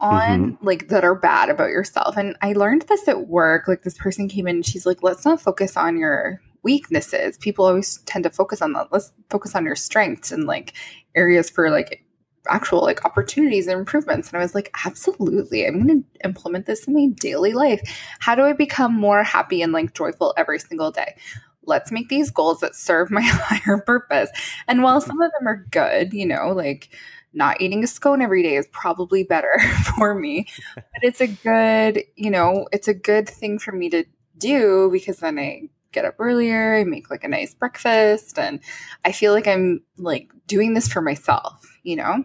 on, 0.00 0.52
mm-hmm. 0.52 0.66
like 0.66 0.88
that 0.88 1.04
are 1.04 1.14
bad 1.14 1.50
about 1.50 1.68
yourself. 1.68 2.16
And 2.16 2.36
I 2.40 2.52
learned 2.52 2.82
this 2.82 3.06
at 3.08 3.28
work. 3.28 3.68
Like 3.68 3.82
this 3.82 3.98
person 3.98 4.28
came 4.28 4.46
in 4.46 4.56
and 4.56 4.66
she's 4.66 4.86
like, 4.86 5.02
let's 5.02 5.24
not 5.24 5.40
focus 5.40 5.76
on 5.76 5.98
your 5.98 6.40
weaknesses. 6.62 7.36
People 7.38 7.66
always 7.66 7.98
tend 8.06 8.24
to 8.24 8.30
focus 8.30 8.62
on 8.62 8.72
that. 8.72 8.88
Let's 8.90 9.12
focus 9.30 9.54
on 9.54 9.64
your 9.64 9.76
strengths 9.76 10.32
and 10.32 10.44
like 10.44 10.72
areas 11.14 11.50
for 11.50 11.70
like 11.70 12.04
actual 12.48 12.82
like 12.82 13.04
opportunities 13.04 13.66
and 13.66 13.78
improvements. 13.78 14.28
And 14.28 14.38
I 14.38 14.42
was 14.42 14.54
like, 14.54 14.70
absolutely. 14.84 15.66
I'm 15.66 15.86
going 15.86 16.02
to 16.02 16.24
implement 16.24 16.66
this 16.66 16.86
in 16.86 16.94
my 16.94 17.06
daily 17.20 17.52
life. 17.52 17.80
How 18.20 18.34
do 18.34 18.42
I 18.42 18.52
become 18.52 18.94
more 18.94 19.22
happy 19.22 19.62
and 19.62 19.72
like 19.72 19.94
joyful 19.94 20.34
every 20.36 20.58
single 20.58 20.90
day? 20.90 21.16
Let's 21.64 21.92
make 21.92 22.08
these 22.08 22.30
goals 22.30 22.60
that 22.60 22.74
serve 22.74 23.10
my 23.10 23.20
higher 23.24 23.78
purpose. 23.78 24.30
And 24.66 24.82
while 24.82 25.00
some 25.00 25.20
of 25.20 25.30
them 25.38 25.46
are 25.46 25.66
good, 25.70 26.12
you 26.12 26.26
know, 26.26 26.52
like 26.52 26.88
not 27.34 27.60
eating 27.60 27.84
a 27.84 27.86
scone 27.86 28.22
every 28.22 28.42
day 28.42 28.56
is 28.56 28.66
probably 28.72 29.22
better 29.22 29.58
for 29.96 30.14
me, 30.14 30.46
but 30.74 30.84
it's 31.02 31.20
a 31.20 31.26
good, 31.26 32.02
you 32.16 32.30
know, 32.30 32.66
it's 32.72 32.88
a 32.88 32.94
good 32.94 33.28
thing 33.28 33.58
for 33.58 33.72
me 33.72 33.90
to 33.90 34.04
do 34.38 34.88
because 34.90 35.18
then 35.18 35.38
I 35.38 35.68
get 35.92 36.04
up 36.04 36.16
earlier, 36.18 36.76
I 36.76 36.84
make 36.84 37.10
like 37.10 37.24
a 37.24 37.28
nice 37.28 37.54
breakfast, 37.54 38.38
and 38.38 38.60
I 39.04 39.12
feel 39.12 39.32
like 39.32 39.46
I'm 39.46 39.82
like 39.96 40.30
doing 40.46 40.74
this 40.74 40.88
for 40.88 41.00
myself, 41.00 41.78
you 41.82 41.96
know? 41.96 42.24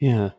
Yeah. 0.00 0.30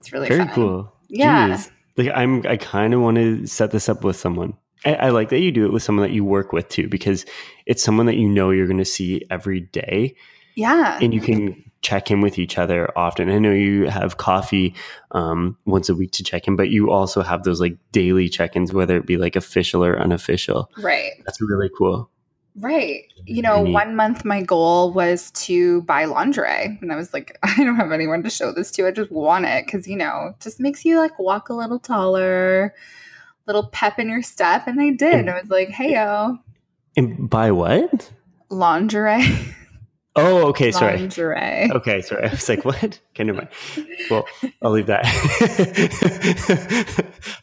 It's 0.00 0.12
really 0.12 0.28
Very 0.28 0.44
fun. 0.46 0.54
cool. 0.54 0.92
Yeah. 1.08 1.48
Jeez. 1.50 1.70
Like 1.96 2.10
I'm 2.14 2.46
I 2.46 2.56
kind 2.56 2.94
of 2.94 3.00
want 3.00 3.16
to 3.16 3.46
set 3.46 3.70
this 3.70 3.88
up 3.88 4.04
with 4.04 4.16
someone. 4.16 4.54
I, 4.84 4.94
I 4.94 5.08
like 5.10 5.30
that 5.30 5.40
you 5.40 5.50
do 5.50 5.64
it 5.64 5.72
with 5.72 5.82
someone 5.82 6.06
that 6.06 6.12
you 6.14 6.24
work 6.24 6.52
with 6.52 6.68
too, 6.68 6.88
because 6.88 7.24
it's 7.64 7.82
someone 7.82 8.06
that 8.06 8.16
you 8.16 8.28
know 8.28 8.50
you're 8.50 8.66
going 8.66 8.78
to 8.78 8.84
see 8.84 9.22
every 9.30 9.60
day. 9.60 10.14
Yeah. 10.54 10.98
and 11.02 11.12
you 11.12 11.20
can 11.20 11.62
check 11.82 12.10
in 12.10 12.22
with 12.22 12.38
each 12.38 12.56
other 12.56 12.90
often. 12.96 13.28
I 13.30 13.38
know 13.38 13.52
you 13.52 13.88
have 13.90 14.16
coffee 14.16 14.74
um, 15.10 15.58
once 15.66 15.90
a 15.90 15.94
week 15.94 16.12
to 16.12 16.24
check 16.24 16.48
in, 16.48 16.56
but 16.56 16.70
you 16.70 16.90
also 16.90 17.20
have 17.22 17.42
those 17.44 17.60
like 17.60 17.76
daily 17.92 18.30
check-ins, 18.30 18.72
whether 18.72 18.96
it 18.96 19.04
be 19.06 19.18
like 19.18 19.36
official 19.36 19.84
or 19.84 19.98
unofficial. 20.00 20.70
right. 20.78 21.12
That's 21.26 21.40
really 21.42 21.68
cool. 21.76 22.10
Right. 22.58 23.02
You 23.26 23.42
know, 23.42 23.64
Neat. 23.64 23.72
one 23.72 23.96
month 23.96 24.24
my 24.24 24.40
goal 24.42 24.92
was 24.92 25.30
to 25.32 25.82
buy 25.82 26.06
lingerie. 26.06 26.78
And 26.80 26.90
I 26.90 26.96
was 26.96 27.12
like, 27.12 27.38
I 27.42 27.62
don't 27.62 27.76
have 27.76 27.92
anyone 27.92 28.22
to 28.22 28.30
show 28.30 28.50
this 28.52 28.70
to. 28.72 28.86
I 28.86 28.92
just 28.92 29.12
want 29.12 29.44
it 29.44 29.66
because, 29.66 29.86
you 29.86 29.96
know, 29.96 30.28
it 30.30 30.40
just 30.42 30.58
makes 30.58 30.84
you 30.84 30.98
like 30.98 31.18
walk 31.18 31.50
a 31.50 31.54
little 31.54 31.78
taller, 31.78 32.74
little 33.46 33.66
pep 33.68 33.98
in 33.98 34.08
your 34.08 34.22
step. 34.22 34.66
And 34.66 34.80
I 34.80 34.90
did. 34.90 35.14
And, 35.14 35.30
I 35.30 35.40
was 35.40 35.50
like, 35.50 35.68
hey, 35.68 35.92
yo, 35.94 36.38
And 36.96 37.28
buy 37.28 37.50
what? 37.50 38.10
lingerie. 38.48 39.26
Oh, 40.18 40.46
okay. 40.46 40.72
Sorry. 40.72 40.96
lingerie. 40.96 41.70
Okay, 41.72 42.00
sorry. 42.00 42.24
I 42.26 42.30
was 42.30 42.48
like, 42.48 42.64
what? 42.64 42.98
Okay, 43.12 43.24
never 43.24 43.36
mind. 43.36 43.48
Well, 44.10 44.24
I'll 44.62 44.70
leave 44.70 44.86
that. 44.86 45.04
I 45.04 45.08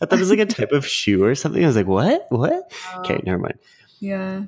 thought 0.06 0.14
it 0.14 0.20
was 0.20 0.32
like 0.32 0.40
a 0.40 0.46
type 0.48 0.72
of 0.72 0.88
shoe 0.88 1.24
or 1.24 1.36
something. 1.36 1.64
I 1.64 1.68
was 1.68 1.76
like, 1.76 1.86
what? 1.88 2.26
What? 2.30 2.72
Okay, 2.98 3.14
Um, 3.16 3.22
never 3.26 3.38
mind. 3.38 3.60
yeah. 4.00 4.44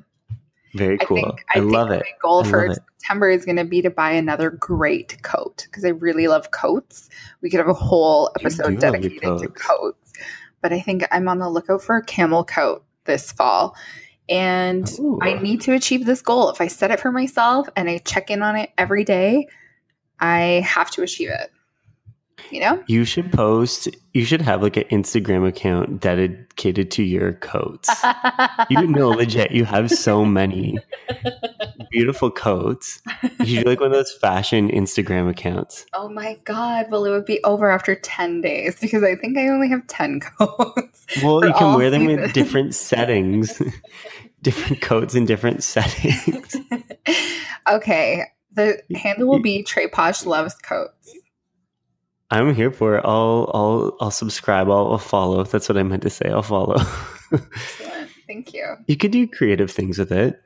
Very 0.74 0.98
cool. 0.98 1.18
I, 1.18 1.22
think, 1.22 1.44
I, 1.54 1.58
love 1.60 1.88
think 1.88 2.02
it. 2.02 2.06
My 2.22 2.28
goal 2.28 2.46
I 2.46 2.50
for. 2.50 2.74
September 3.06 3.30
is 3.30 3.44
going 3.44 3.56
to 3.56 3.64
be 3.64 3.82
to 3.82 3.90
buy 3.90 4.10
another 4.10 4.50
great 4.50 5.22
coat 5.22 5.66
because 5.70 5.84
I 5.84 5.90
really 5.90 6.26
love 6.26 6.50
coats. 6.50 7.08
We 7.40 7.50
could 7.50 7.58
have 7.58 7.68
a 7.68 7.74
whole 7.74 8.30
episode 8.38 8.72
love 8.72 8.80
dedicated 8.80 9.20
to 9.20 9.48
coats. 9.48 9.62
coats, 9.62 10.12
but 10.60 10.72
I 10.72 10.80
think 10.80 11.06
I'm 11.12 11.28
on 11.28 11.38
the 11.38 11.48
lookout 11.48 11.82
for 11.82 11.96
a 11.96 12.04
camel 12.04 12.44
coat 12.44 12.84
this 13.04 13.30
fall. 13.30 13.76
And 14.28 14.90
Ooh. 14.98 15.20
I 15.22 15.34
need 15.34 15.60
to 15.62 15.72
achieve 15.72 16.04
this 16.04 16.20
goal. 16.20 16.50
If 16.50 16.60
I 16.60 16.66
set 16.66 16.90
it 16.90 16.98
for 16.98 17.12
myself 17.12 17.68
and 17.76 17.88
I 17.88 17.98
check 17.98 18.28
in 18.28 18.42
on 18.42 18.56
it 18.56 18.70
every 18.76 19.04
day, 19.04 19.46
I 20.18 20.64
have 20.66 20.90
to 20.92 21.02
achieve 21.02 21.30
it. 21.30 21.52
You 22.50 22.60
know? 22.60 22.82
You 22.86 23.04
should 23.04 23.32
post, 23.32 23.88
you 24.12 24.24
should 24.24 24.42
have 24.42 24.62
like 24.62 24.76
an 24.76 24.84
Instagram 24.84 25.46
account 25.48 26.00
dedicated 26.00 26.90
to 26.92 27.02
your 27.02 27.32
coats. 27.34 27.90
You 28.70 28.86
know, 28.86 29.10
legit, 29.10 29.50
you 29.50 29.64
have 29.64 29.90
so 29.90 30.24
many 30.24 30.78
beautiful 31.90 32.30
coats. 32.30 33.00
You 33.40 33.46
should 33.46 33.64
do 33.64 33.70
like 33.70 33.80
one 33.80 33.90
of 33.90 33.96
those 33.96 34.12
fashion 34.12 34.70
Instagram 34.70 35.28
accounts. 35.30 35.86
oh 35.94 36.08
my 36.08 36.38
God. 36.44 36.86
Well, 36.90 37.04
it 37.04 37.10
would 37.10 37.24
be 37.24 37.42
over 37.44 37.70
after 37.70 37.94
10 37.94 38.42
days 38.42 38.78
because 38.80 39.02
I 39.02 39.16
think 39.16 39.36
I 39.38 39.48
only 39.48 39.68
have 39.68 39.86
10 39.86 40.20
coats. 40.38 41.06
Well, 41.22 41.44
you 41.44 41.52
can 41.54 41.76
wear 41.76 41.90
them 41.90 42.02
seasons. 42.02 42.20
with 42.20 42.32
different 42.32 42.74
settings, 42.74 43.62
different 44.42 44.82
coats 44.82 45.14
in 45.14 45.24
different 45.24 45.62
settings. 45.62 46.56
okay. 47.70 48.24
The 48.52 48.80
handle 48.94 49.28
will 49.28 49.40
be 49.42 49.62
Trey 49.62 49.86
Posh 49.86 50.24
loves 50.24 50.54
coats. 50.54 51.15
I'm 52.30 52.54
here 52.54 52.70
for 52.72 52.96
it. 52.96 53.02
I'll 53.04 53.50
I'll 53.54 53.96
I'll 54.00 54.10
subscribe. 54.10 54.68
I'll, 54.68 54.92
I'll 54.92 54.98
follow. 54.98 55.44
That's 55.44 55.68
what 55.68 55.78
I 55.78 55.82
meant 55.82 56.02
to 56.02 56.10
say. 56.10 56.28
I'll 56.28 56.42
follow. 56.42 56.76
Excellent. 57.32 58.10
Thank 58.26 58.52
you. 58.52 58.74
you 58.86 58.96
could 58.96 59.12
do 59.12 59.28
creative 59.28 59.70
things 59.70 59.98
with 59.98 60.10
it. 60.12 60.40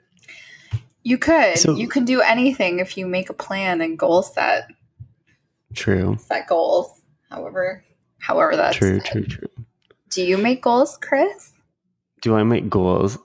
You 1.02 1.16
could. 1.16 1.56
So- 1.58 1.76
you 1.76 1.88
can 1.88 2.04
do 2.04 2.20
anything 2.20 2.78
if 2.80 2.96
you 2.98 3.06
make 3.06 3.30
a 3.30 3.34
plan 3.34 3.80
and 3.80 3.98
goal 3.98 4.22
set. 4.22 4.68
True. 5.74 6.16
Set 6.20 6.46
goals. 6.48 7.00
However, 7.30 7.84
however 8.18 8.56
that's 8.56 8.76
True. 8.76 8.98
set. 9.00 9.12
True. 9.12 9.24
True. 9.24 9.48
Do 10.10 10.22
you 10.22 10.36
make 10.36 10.62
goals, 10.62 10.98
Chris? 11.00 11.52
Do 12.20 12.34
I 12.34 12.42
make 12.42 12.68
goals? 12.68 13.16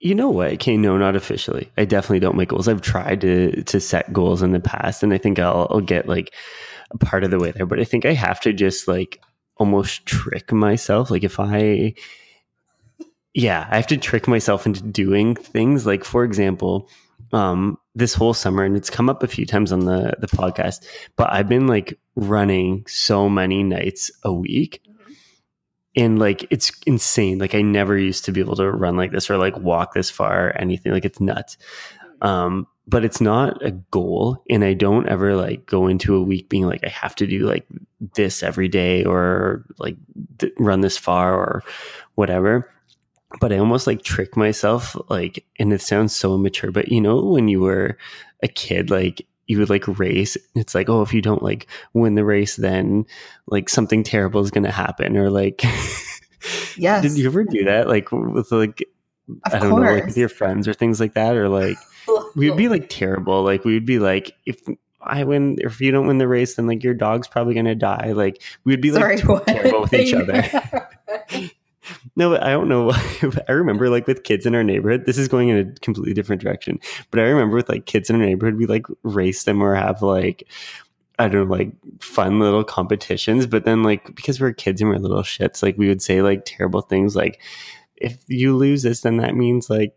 You 0.00 0.14
know 0.14 0.28
what? 0.30 0.52
Okay, 0.54 0.76
no, 0.76 0.98
not 0.98 1.14
officially. 1.14 1.70
I 1.78 1.84
definitely 1.84 2.20
don't 2.20 2.36
make 2.36 2.48
goals. 2.48 2.68
I've 2.68 2.82
tried 2.82 3.20
to 3.22 3.62
to 3.62 3.80
set 3.80 4.12
goals 4.12 4.42
in 4.42 4.50
the 4.52 4.60
past, 4.60 5.02
and 5.02 5.14
I 5.14 5.18
think 5.18 5.38
I'll, 5.38 5.68
I'll 5.70 5.80
get 5.80 6.08
like 6.08 6.34
part 6.98 7.24
of 7.24 7.30
the 7.30 7.38
way 7.38 7.50
there. 7.50 7.66
But 7.66 7.80
I 7.80 7.84
think 7.84 8.04
I 8.04 8.12
have 8.12 8.40
to 8.40 8.52
just 8.52 8.88
like 8.88 9.20
almost 9.56 10.06
trick 10.06 10.52
myself. 10.52 11.10
Like 11.10 11.24
if 11.24 11.38
I, 11.38 11.94
yeah, 13.34 13.68
I 13.70 13.76
have 13.76 13.86
to 13.88 13.96
trick 13.96 14.26
myself 14.26 14.66
into 14.66 14.82
doing 14.82 15.34
things. 15.34 15.86
Like 15.86 16.04
for 16.04 16.24
example, 16.24 16.88
um, 17.32 17.78
this 17.94 18.14
whole 18.14 18.34
summer, 18.34 18.64
and 18.64 18.76
it's 18.76 18.90
come 18.90 19.08
up 19.08 19.22
a 19.22 19.28
few 19.28 19.46
times 19.46 19.72
on 19.72 19.80
the 19.80 20.14
the 20.18 20.26
podcast. 20.26 20.84
But 21.16 21.32
I've 21.32 21.48
been 21.48 21.66
like 21.66 21.98
running 22.16 22.84
so 22.86 23.28
many 23.28 23.62
nights 23.62 24.10
a 24.24 24.32
week 24.32 24.82
and 25.96 26.18
like 26.18 26.46
it's 26.50 26.72
insane 26.86 27.38
like 27.38 27.54
i 27.54 27.62
never 27.62 27.96
used 27.98 28.24
to 28.24 28.32
be 28.32 28.40
able 28.40 28.56
to 28.56 28.70
run 28.70 28.96
like 28.96 29.10
this 29.10 29.28
or 29.28 29.36
like 29.36 29.56
walk 29.58 29.94
this 29.94 30.10
far 30.10 30.48
or 30.48 30.50
anything 30.56 30.92
like 30.92 31.04
it's 31.04 31.20
nuts 31.20 31.56
um 32.22 32.66
but 32.86 33.04
it's 33.04 33.20
not 33.20 33.64
a 33.64 33.70
goal 33.70 34.42
and 34.50 34.64
i 34.64 34.74
don't 34.74 35.08
ever 35.08 35.36
like 35.36 35.64
go 35.66 35.86
into 35.86 36.14
a 36.14 36.22
week 36.22 36.48
being 36.48 36.66
like 36.66 36.84
i 36.84 36.88
have 36.88 37.14
to 37.14 37.26
do 37.26 37.46
like 37.46 37.66
this 38.14 38.42
every 38.42 38.68
day 38.68 39.04
or 39.04 39.64
like 39.78 39.96
th- 40.38 40.52
run 40.58 40.80
this 40.80 40.96
far 40.98 41.34
or 41.34 41.62
whatever 42.16 42.70
but 43.40 43.52
i 43.52 43.58
almost 43.58 43.86
like 43.86 44.02
trick 44.02 44.36
myself 44.36 44.96
like 45.08 45.44
and 45.58 45.72
it 45.72 45.80
sounds 45.80 46.14
so 46.14 46.34
immature 46.34 46.70
but 46.72 46.88
you 46.90 47.00
know 47.00 47.24
when 47.24 47.48
you 47.48 47.60
were 47.60 47.96
a 48.42 48.48
kid 48.48 48.90
like 48.90 49.24
you 49.46 49.58
would 49.58 49.70
like 49.70 49.98
race 49.98 50.36
it's 50.54 50.74
like 50.74 50.88
oh 50.88 51.02
if 51.02 51.12
you 51.12 51.20
don't 51.20 51.42
like 51.42 51.66
win 51.92 52.14
the 52.14 52.24
race 52.24 52.56
then 52.56 53.04
like 53.46 53.68
something 53.68 54.02
terrible 54.02 54.40
is 54.40 54.50
going 54.50 54.64
to 54.64 54.70
happen 54.70 55.16
or 55.16 55.30
like 55.30 55.62
Yes. 56.76 57.02
did 57.02 57.18
you 57.18 57.26
ever 57.26 57.44
do 57.44 57.64
that 57.64 57.88
like 57.88 58.10
with 58.12 58.50
like 58.52 58.82
Of 59.44 59.54
i 59.54 59.58
don't 59.58 59.70
know 59.70 59.76
like 59.92 60.06
with 60.06 60.16
your 60.16 60.28
friends 60.28 60.66
or 60.66 60.72
things 60.72 61.00
like 61.00 61.14
that 61.14 61.36
or 61.36 61.48
like 61.48 61.76
we'd 62.36 62.56
be 62.56 62.68
like 62.68 62.88
terrible 62.88 63.42
like 63.42 63.64
we 63.64 63.74
would 63.74 63.86
be 63.86 63.98
like 63.98 64.32
if 64.46 64.60
i 65.00 65.24
win 65.24 65.56
if 65.60 65.80
you 65.80 65.90
don't 65.90 66.06
win 66.06 66.18
the 66.18 66.28
race 66.28 66.54
then 66.54 66.66
like 66.66 66.84
your 66.84 66.94
dog's 66.94 67.28
probably 67.28 67.54
to 67.54 67.74
die 67.74 68.12
like 68.12 68.42
we 68.64 68.72
would 68.72 68.80
be 68.80 68.90
like 68.90 69.20
what? 69.24 69.46
terrible 69.46 69.82
with 69.82 69.94
each 69.94 70.12
other 70.14 70.88
no, 72.16 72.30
but 72.30 72.42
I 72.42 72.50
don't 72.50 72.68
know. 72.68 72.90
I 73.48 73.52
remember 73.52 73.88
like 73.88 74.06
with 74.06 74.24
kids 74.24 74.46
in 74.46 74.54
our 74.54 74.64
neighborhood, 74.64 75.06
this 75.06 75.18
is 75.18 75.28
going 75.28 75.48
in 75.48 75.56
a 75.58 75.80
completely 75.80 76.14
different 76.14 76.42
direction. 76.42 76.78
But 77.10 77.20
I 77.20 77.24
remember 77.24 77.56
with 77.56 77.68
like 77.68 77.86
kids 77.86 78.10
in 78.10 78.16
our 78.16 78.26
neighborhood, 78.26 78.56
we 78.56 78.66
like 78.66 78.86
race 79.02 79.44
them 79.44 79.62
or 79.62 79.74
have 79.74 80.02
like, 80.02 80.46
I 81.18 81.28
don't 81.28 81.48
know, 81.48 81.54
like 81.54 81.72
fun 82.00 82.40
little 82.40 82.64
competitions. 82.64 83.46
But 83.46 83.64
then 83.64 83.82
like, 83.82 84.14
because 84.14 84.40
we're 84.40 84.52
kids 84.52 84.80
and 84.80 84.90
we're 84.90 84.96
little 84.96 85.22
shits, 85.22 85.62
like 85.62 85.76
we 85.78 85.88
would 85.88 86.02
say 86.02 86.22
like 86.22 86.44
terrible 86.44 86.82
things 86.82 87.16
like, 87.16 87.40
if 87.96 88.18
you 88.28 88.56
lose 88.56 88.82
this, 88.82 89.02
then 89.02 89.18
that 89.18 89.34
means 89.34 89.68
like 89.68 89.96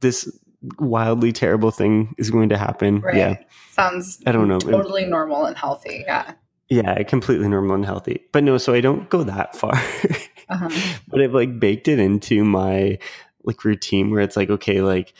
this 0.00 0.30
wildly 0.78 1.32
terrible 1.32 1.70
thing 1.70 2.14
is 2.18 2.30
going 2.30 2.48
to 2.50 2.58
happen. 2.58 3.00
right. 3.00 3.16
Yeah. 3.16 3.36
Sounds 3.72 4.20
I 4.26 4.32
don't 4.32 4.48
know. 4.48 4.58
totally 4.58 5.04
normal 5.06 5.44
and 5.46 5.56
healthy. 5.56 6.04
Yeah. 6.06 6.34
Yeah. 6.68 7.02
Completely 7.02 7.48
normal 7.48 7.74
and 7.74 7.84
healthy. 7.84 8.24
But 8.32 8.44
no, 8.44 8.58
so 8.58 8.72
I 8.74 8.80
don't 8.80 9.08
go 9.10 9.22
that 9.24 9.56
far. 9.56 9.74
Uh-huh. 10.46 10.68
but 11.08 11.22
I've 11.22 11.32
like 11.32 11.58
baked 11.58 11.88
it 11.88 11.98
into 11.98 12.44
my 12.44 12.98
like 13.44 13.64
routine 13.64 14.10
where 14.10 14.20
it's 14.20 14.36
like, 14.36 14.50
okay, 14.50 14.82
like 14.82 15.14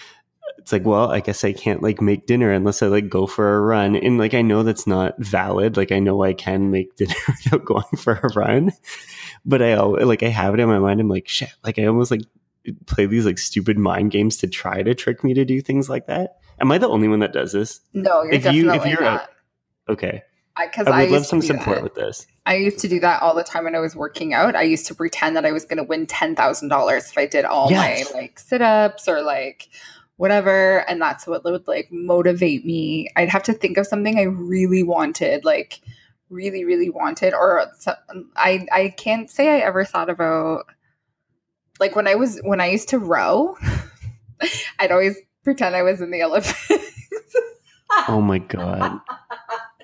it's 0.58 0.70
like, 0.70 0.84
well, 0.84 1.10
I 1.10 1.20
guess 1.20 1.44
I 1.44 1.54
can't 1.54 1.82
like 1.82 2.02
make 2.02 2.26
dinner 2.26 2.50
unless 2.52 2.82
I 2.82 2.88
like 2.88 3.08
go 3.08 3.26
for 3.26 3.56
a 3.56 3.60
run. 3.62 3.96
And 3.96 4.18
like 4.18 4.34
I 4.34 4.42
know 4.42 4.62
that's 4.62 4.86
not 4.86 5.14
valid. 5.18 5.78
Like 5.78 5.92
I 5.92 5.98
know 5.98 6.22
I 6.22 6.34
can 6.34 6.70
make 6.70 6.94
dinner 6.96 7.14
without 7.26 7.64
going 7.64 7.96
for 7.96 8.12
a 8.22 8.28
run. 8.34 8.72
But 9.46 9.62
I 9.62 9.72
always 9.74 10.04
like 10.04 10.22
I 10.22 10.28
have 10.28 10.52
it 10.52 10.60
in 10.60 10.68
my 10.68 10.78
mind. 10.78 11.00
I'm 11.00 11.08
like, 11.08 11.26
shit, 11.28 11.54
like 11.64 11.78
I 11.78 11.86
almost 11.86 12.10
like 12.10 12.22
play 12.86 13.06
these 13.06 13.26
like 13.26 13.38
stupid 13.38 13.78
mind 13.78 14.10
games 14.10 14.36
to 14.38 14.46
try 14.46 14.82
to 14.82 14.94
trick 14.94 15.22
me 15.24 15.34
to 15.34 15.44
do 15.44 15.60
things 15.60 15.88
like 15.88 16.06
that. 16.06 16.36
Am 16.60 16.70
I 16.72 16.78
the 16.78 16.88
only 16.88 17.08
one 17.08 17.18
that 17.20 17.32
does 17.32 17.52
this? 17.52 17.80
No, 17.92 18.22
you're 18.22 18.32
If 18.32 18.44
you- 18.52 18.70
if 18.70 18.76
definitely 18.76 18.90
you're 18.90 19.00
a- 19.00 19.04
not. 19.04 19.30
Okay. 19.88 20.22
Because 20.56 20.86
I 20.86 20.90
I, 20.90 21.00
would 21.02 21.10
love 21.10 21.20
used 21.22 21.30
some 21.30 21.42
support 21.42 21.76
that. 21.78 21.82
with 21.82 21.94
this. 21.94 22.26
I 22.46 22.54
used 22.56 22.78
to 22.78 22.88
do 22.88 23.00
that 23.00 23.20
all 23.22 23.34
the 23.34 23.42
time 23.42 23.64
when 23.64 23.74
I 23.74 23.80
was 23.80 23.96
working 23.96 24.34
out. 24.34 24.54
I 24.54 24.62
used 24.62 24.86
to 24.86 24.94
pretend 24.94 25.34
that 25.36 25.44
I 25.44 25.50
was 25.50 25.64
going 25.64 25.78
to 25.78 25.82
win 25.82 26.06
ten 26.06 26.36
thousand 26.36 26.68
dollars 26.68 27.10
if 27.10 27.18
I 27.18 27.26
did 27.26 27.44
all 27.44 27.70
Yes. 27.72 28.12
my 28.14 28.20
like 28.20 28.38
sit 28.38 28.62
ups 28.62 29.08
or 29.08 29.20
like 29.20 29.68
whatever, 30.16 30.88
and 30.88 31.00
that's 31.02 31.26
what 31.26 31.42
would 31.42 31.66
like 31.66 31.88
motivate 31.90 32.64
me. 32.64 33.08
I'd 33.16 33.30
have 33.30 33.42
to 33.44 33.52
think 33.52 33.78
of 33.78 33.86
something 33.88 34.16
I 34.16 34.22
really 34.22 34.84
wanted, 34.84 35.44
like 35.44 35.80
really, 36.30 36.64
really 36.64 36.88
wanted, 36.88 37.34
or 37.34 37.66
I 38.36 38.64
I 38.70 38.94
can't 38.96 39.28
say 39.28 39.56
I 39.56 39.58
ever 39.66 39.84
thought 39.84 40.08
about 40.08 40.66
like 41.84 41.94
when 41.94 42.08
I 42.08 42.14
was 42.14 42.40
when 42.42 42.62
I 42.62 42.66
used 42.68 42.88
to 42.90 42.98
row. 42.98 43.56
I'd 44.78 44.90
always 44.90 45.16
pretend 45.42 45.76
I 45.76 45.82
was 45.82 46.00
in 46.00 46.10
the 46.10 46.22
Olympics. 46.22 46.70
Oh 48.08 48.20
my 48.20 48.38
God. 48.38 49.00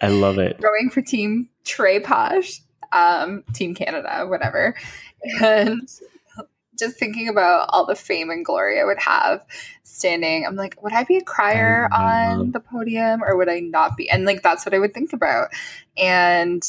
I 0.03 0.09
love 0.09 0.39
it. 0.39 0.59
rowing 0.61 0.91
for 0.91 1.01
Team 1.01 1.49
Trey 1.65 2.01
Posh, 2.01 2.61
um, 2.91 3.45
Team 3.53 3.73
Canada, 3.73 4.27
whatever. 4.27 4.75
And 5.41 5.89
just 6.77 6.97
thinking 6.99 7.29
about 7.29 7.69
all 7.69 7.87
the 7.87 7.95
fame 7.95 8.31
and 8.31 8.45
glory 8.45 8.81
I 8.81 8.85
would 8.85 8.99
have 8.99 9.47
standing, 9.85 10.45
I'm 10.45 10.57
like, 10.57 10.83
would 10.83 10.93
I 10.93 11.05
be 11.05 11.19
a 11.19 11.25
crier 11.25 11.89
on 11.93 12.51
the 12.51 12.59
podium 12.59 13.23
or 13.23 13.37
would 13.37 13.49
I 13.49 13.61
not 13.61 13.97
be? 13.97 14.11
And 14.11 14.25
like, 14.25 14.43
that's 14.43 14.67
what 14.67 14.75
I 14.75 14.81
would 14.81 14.93
think 14.93 15.13
about. 15.13 15.51
And 15.97 16.65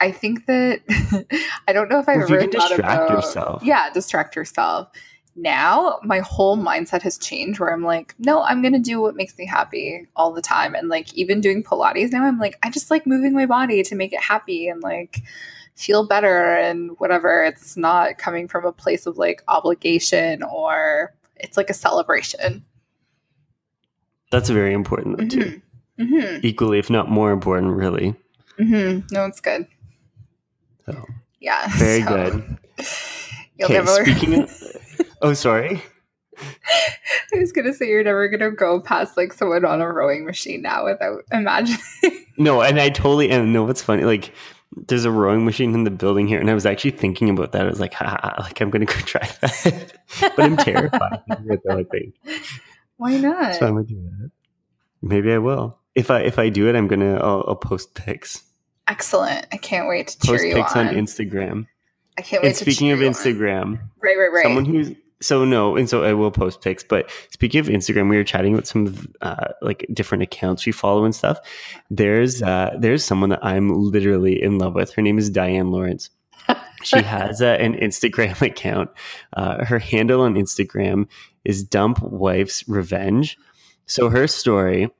I 0.00 0.12
think 0.12 0.46
that 0.46 0.80
I 1.68 1.72
don't 1.72 1.88
know 1.90 1.98
if 1.98 2.08
I've 2.08 2.16
Well, 2.16 2.24
if 2.24 2.30
you 2.30 2.36
ever 2.36 2.46
can 2.48 2.60
thought 2.60 2.68
distract 2.68 3.04
about 3.04 3.10
yourself. 3.10 3.62
yeah, 3.64 3.90
distract 3.90 4.36
yourself. 4.36 4.88
now 5.34 5.98
my 6.04 6.18
whole 6.20 6.56
mindset 6.56 7.02
has 7.02 7.18
changed 7.18 7.58
where 7.60 7.72
I'm 7.72 7.82
like, 7.84 8.14
no, 8.18 8.42
I'm 8.42 8.60
going 8.62 8.72
to 8.74 8.78
do 8.78 9.00
what 9.00 9.16
makes 9.16 9.36
me 9.38 9.46
happy 9.46 10.06
all 10.16 10.32
the 10.32 10.42
time. 10.42 10.74
And 10.74 10.88
like, 10.88 11.12
even 11.14 11.40
doing 11.40 11.62
Pilates 11.62 12.12
now, 12.12 12.24
I'm 12.24 12.38
like, 12.38 12.58
I 12.62 12.70
just 12.70 12.90
like 12.90 13.06
moving 13.06 13.32
my 13.34 13.46
body 13.46 13.82
to 13.82 13.94
make 13.94 14.12
it 14.12 14.20
happy 14.20 14.68
and 14.68 14.82
like 14.82 15.22
feel 15.76 16.06
better 16.06 16.54
and 16.56 16.92
whatever. 16.98 17.44
It's 17.44 17.76
not 17.76 18.18
coming 18.18 18.48
from 18.48 18.64
a 18.66 18.72
place 18.72 19.06
of 19.06 19.16
like 19.18 19.42
obligation 19.48 20.42
or 20.42 21.14
it's 21.36 21.56
like 21.56 21.70
a 21.70 21.74
celebration. 21.74 22.64
That's 24.30 24.50
very 24.50 24.74
important, 24.74 25.18
though, 25.18 25.26
too. 25.26 25.62
Mm-hmm. 25.98 26.14
Mm-hmm. 26.14 26.46
Equally, 26.46 26.78
if 26.78 26.90
not 26.90 27.08
more 27.10 27.32
important, 27.32 27.74
really. 27.76 28.14
Mm-hmm. 28.58 29.06
No, 29.14 29.24
it's 29.24 29.40
good. 29.40 29.66
So, 30.90 31.06
yeah. 31.40 31.68
Very 31.76 32.02
so. 32.02 32.30
good. 32.30 32.58
Okay, 33.60 33.84
speaking 33.84 34.42
of, 34.42 34.62
oh, 35.22 35.32
sorry. 35.32 35.82
I 36.40 37.38
was 37.40 37.50
gonna 37.50 37.74
say 37.74 37.88
you're 37.88 38.04
never 38.04 38.28
gonna 38.28 38.52
go 38.52 38.80
past 38.80 39.16
like 39.16 39.32
someone 39.32 39.64
on 39.64 39.80
a 39.80 39.92
rowing 39.92 40.24
machine 40.24 40.62
now 40.62 40.84
without 40.84 41.24
imagining. 41.32 41.80
no, 42.38 42.62
and 42.62 42.78
I 42.78 42.90
totally 42.90 43.30
and 43.30 43.52
no. 43.52 43.64
What's 43.64 43.82
funny, 43.82 44.04
like 44.04 44.32
there's 44.86 45.04
a 45.04 45.10
rowing 45.10 45.44
machine 45.44 45.74
in 45.74 45.82
the 45.82 45.90
building 45.90 46.28
here, 46.28 46.38
and 46.38 46.48
I 46.48 46.54
was 46.54 46.66
actually 46.66 46.92
thinking 46.92 47.30
about 47.30 47.50
that. 47.50 47.62
I 47.62 47.68
was 47.68 47.80
like, 47.80 47.94
ha, 47.94 48.36
like 48.38 48.60
I'm 48.60 48.70
gonna 48.70 48.84
go 48.84 48.94
try 48.94 49.28
that, 49.40 49.92
but 50.20 50.38
I'm 50.38 50.56
terrified. 50.56 51.20
I 51.68 51.82
think. 51.82 52.14
Why 52.96 53.16
not? 53.16 53.56
So 53.56 53.66
I'm 53.66 53.74
gonna 53.74 53.86
do 53.86 53.96
that. 53.96 54.30
Maybe 55.02 55.32
I 55.32 55.38
will. 55.38 55.78
If 55.96 56.12
I 56.12 56.20
if 56.20 56.38
I 56.38 56.48
do 56.48 56.68
it, 56.68 56.76
I'm 56.76 56.86
gonna 56.86 57.16
I'll, 57.16 57.44
I'll 57.48 57.56
post 57.56 57.94
pics. 57.94 58.44
Excellent! 58.88 59.46
I 59.52 59.56
can't 59.56 59.88
wait 59.88 60.08
to 60.08 60.18
cheer 60.26 60.36
post 60.36 60.46
you 60.46 60.54
pics 60.54 60.76
on. 60.76 60.88
on 60.88 60.94
Instagram. 60.94 61.66
I 62.16 62.22
can't 62.22 62.42
wait. 62.42 62.48
And 62.48 62.56
speaking 62.56 62.90
of 62.90 63.00
Instagram, 63.00 63.62
on. 63.62 63.90
right, 64.02 64.16
right, 64.18 64.32
right. 64.32 64.42
Someone 64.42 64.64
who's 64.64 64.96
so 65.20 65.44
no, 65.44 65.76
and 65.76 65.88
so 65.88 66.04
I 66.04 66.12
will 66.12 66.30
post 66.30 66.62
pics. 66.62 66.84
But 66.84 67.10
speaking 67.30 67.60
of 67.60 67.66
Instagram, 67.66 68.08
we 68.08 68.16
were 68.16 68.24
chatting 68.24 68.54
with 68.54 68.66
some 68.66 68.86
of 68.86 69.06
uh, 69.20 69.48
like 69.62 69.86
different 69.92 70.22
accounts 70.22 70.64
we 70.64 70.72
follow 70.72 71.04
and 71.04 71.14
stuff. 71.14 71.38
There's 71.90 72.42
uh, 72.42 72.76
there's 72.78 73.04
someone 73.04 73.30
that 73.30 73.44
I'm 73.44 73.68
literally 73.68 74.40
in 74.40 74.58
love 74.58 74.74
with. 74.74 74.92
Her 74.94 75.02
name 75.02 75.18
is 75.18 75.30
Diane 75.30 75.70
Lawrence. 75.70 76.10
she 76.82 77.02
has 77.02 77.42
uh, 77.42 77.56
an 77.60 77.74
Instagram 77.74 78.40
account. 78.46 78.90
Uh, 79.34 79.64
her 79.64 79.78
handle 79.78 80.22
on 80.22 80.34
Instagram 80.34 81.06
is 81.44 81.64
Dumped 81.64 82.02
Wife's 82.02 82.66
Revenge. 82.68 83.36
So 83.86 84.10
her 84.10 84.26
story, 84.26 84.90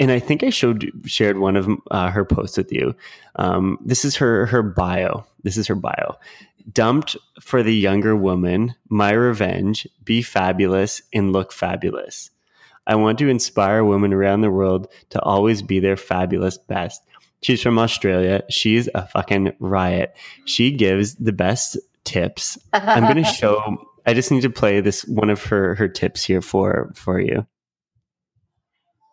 and 0.00 0.10
I 0.10 0.18
think 0.18 0.42
I 0.42 0.50
showed 0.50 0.90
shared 1.04 1.38
one 1.38 1.56
of 1.56 1.68
uh, 1.90 2.10
her 2.10 2.24
posts 2.24 2.56
with 2.56 2.72
you. 2.72 2.94
Um, 3.36 3.78
this 3.84 4.04
is 4.04 4.16
her 4.16 4.46
her 4.46 4.62
bio. 4.62 5.24
This 5.44 5.56
is 5.56 5.68
her 5.68 5.76
bio 5.76 6.16
dumped 6.72 7.16
for 7.40 7.62
the 7.62 7.74
younger 7.74 8.16
woman, 8.16 8.74
my 8.88 9.12
revenge, 9.12 9.86
be 10.04 10.22
fabulous 10.22 11.02
and 11.12 11.32
look 11.32 11.52
fabulous. 11.52 12.30
I 12.86 12.96
want 12.96 13.18
to 13.18 13.28
inspire 13.28 13.84
women 13.84 14.12
around 14.12 14.40
the 14.40 14.50
world 14.50 14.88
to 15.10 15.20
always 15.22 15.62
be 15.62 15.80
their 15.80 15.96
fabulous 15.96 16.58
best. 16.58 17.02
She's 17.42 17.62
from 17.62 17.78
Australia. 17.78 18.42
She's 18.50 18.88
a 18.94 19.06
fucking 19.06 19.52
riot. 19.60 20.14
She 20.44 20.70
gives 20.70 21.14
the 21.14 21.32
best 21.32 21.78
tips. 22.04 22.58
I'm 22.72 23.04
going 23.04 23.16
to 23.24 23.24
show 23.24 23.86
I 24.06 24.14
just 24.14 24.30
need 24.30 24.42
to 24.42 24.50
play 24.50 24.80
this 24.80 25.04
one 25.04 25.30
of 25.30 25.44
her 25.44 25.74
her 25.74 25.88
tips 25.88 26.24
here 26.24 26.40
for 26.40 26.90
for 26.94 27.20
you. 27.20 27.46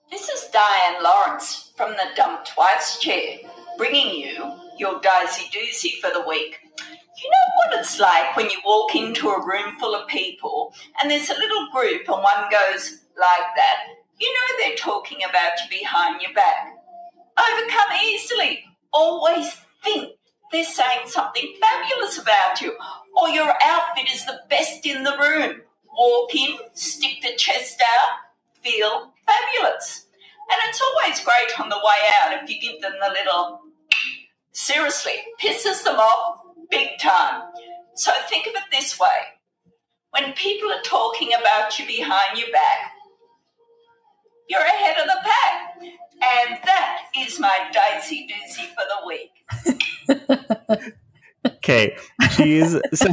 This 0.10 0.30
is 0.30 0.50
Diane 0.54 1.04
Lawrence 1.04 1.74
from 1.76 1.92
the 1.92 2.16
Dumped 2.16 2.54
Wife's 2.58 2.98
chair, 3.00 3.40
bringing 3.78 4.16
you 4.16 4.54
your 4.78 5.02
daisy 5.02 5.50
doozy 5.52 6.00
for 6.00 6.10
the 6.14 6.26
week. 6.26 6.60
You 6.78 7.30
know 7.30 7.54
what 7.58 7.80
it's 7.80 8.00
like 8.00 8.38
when 8.38 8.50
you 8.50 8.58
walk 8.66 8.96
into 8.96 9.28
a 9.28 9.46
room 9.46 9.78
full 9.78 9.94
of 9.96 10.08
people 10.08 10.74
and 11.02 11.12
there's 11.12 11.30
a 11.30 11.34
little 11.34 11.68
group 11.74 12.08
and 12.08 12.24
one 12.24 12.50
goes 12.50 13.02
like 13.20 13.48
that? 13.58 13.84
You 14.18 14.34
know 14.34 14.58
they're 14.58 14.78
talking 14.78 15.18
about 15.30 15.60
you 15.64 15.78
behind 15.78 16.22
your 16.22 16.34
back. 16.34 16.78
Overcome 17.38 18.00
easily. 18.06 18.64
Always 18.94 19.58
think 19.84 20.14
they're 20.54 20.64
saying 20.64 21.08
something 21.08 21.54
fabulous 21.60 22.18
about 22.18 22.62
you 22.62 22.78
or 23.22 23.28
your 23.28 23.54
outfit 23.62 24.10
is 24.14 24.26
the 24.26 24.40
best 24.50 24.86
in 24.86 25.04
the 25.04 25.18
room. 25.20 25.64
Walk 25.98 26.34
in, 26.34 26.56
stick 26.74 27.22
the 27.22 27.36
chest 27.36 27.82
out, 27.82 28.27
feel 28.68 29.14
fabulous. 29.26 30.06
And 30.50 30.60
it's 30.70 30.82
always 30.82 31.20
great 31.24 31.60
on 31.60 31.70
the 31.70 31.78
way 31.78 32.10
out 32.24 32.42
if 32.44 32.50
you 32.50 32.60
give 32.62 32.82
them 32.82 32.94
the 33.02 33.10
little, 33.10 33.60
seriously, 34.52 35.14
pisses 35.42 35.84
them 35.84 35.98
off 35.98 36.40
big 36.70 36.98
time. 37.00 37.44
So 37.96 38.12
think 38.30 38.48
of 38.48 38.54
it 38.54 38.64
this 38.72 39.00
way 39.00 39.08
when 40.12 40.34
people 40.34 40.72
are 40.72 40.82
talking 40.84 41.30
about 41.40 41.78
you 41.78 41.86
behind 41.86 42.38
your 42.38 42.52
back, 42.52 42.94
you're 44.50 44.62
ahead 44.62 44.98
of 44.98 45.06
the 45.06 45.20
pack. 45.22 45.78
And 45.82 46.58
that 46.64 47.04
is 47.20 47.40
my 47.40 47.70
daisy 47.72 48.28
doozy 48.28 48.68
for 48.74 48.86
the 48.90 49.06
week. 49.06 49.32
okay, 51.58 51.98
she's. 52.32 52.80
So- 52.94 53.08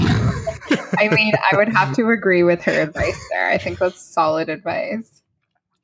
I 0.96 1.08
mean, 1.08 1.34
I 1.52 1.56
would 1.56 1.68
have 1.68 1.94
to 1.96 2.08
agree 2.08 2.42
with 2.42 2.62
her 2.62 2.72
advice 2.72 3.20
there. 3.30 3.48
I 3.48 3.58
think 3.58 3.78
that's 3.78 4.00
solid 4.00 4.48
advice. 4.48 5.22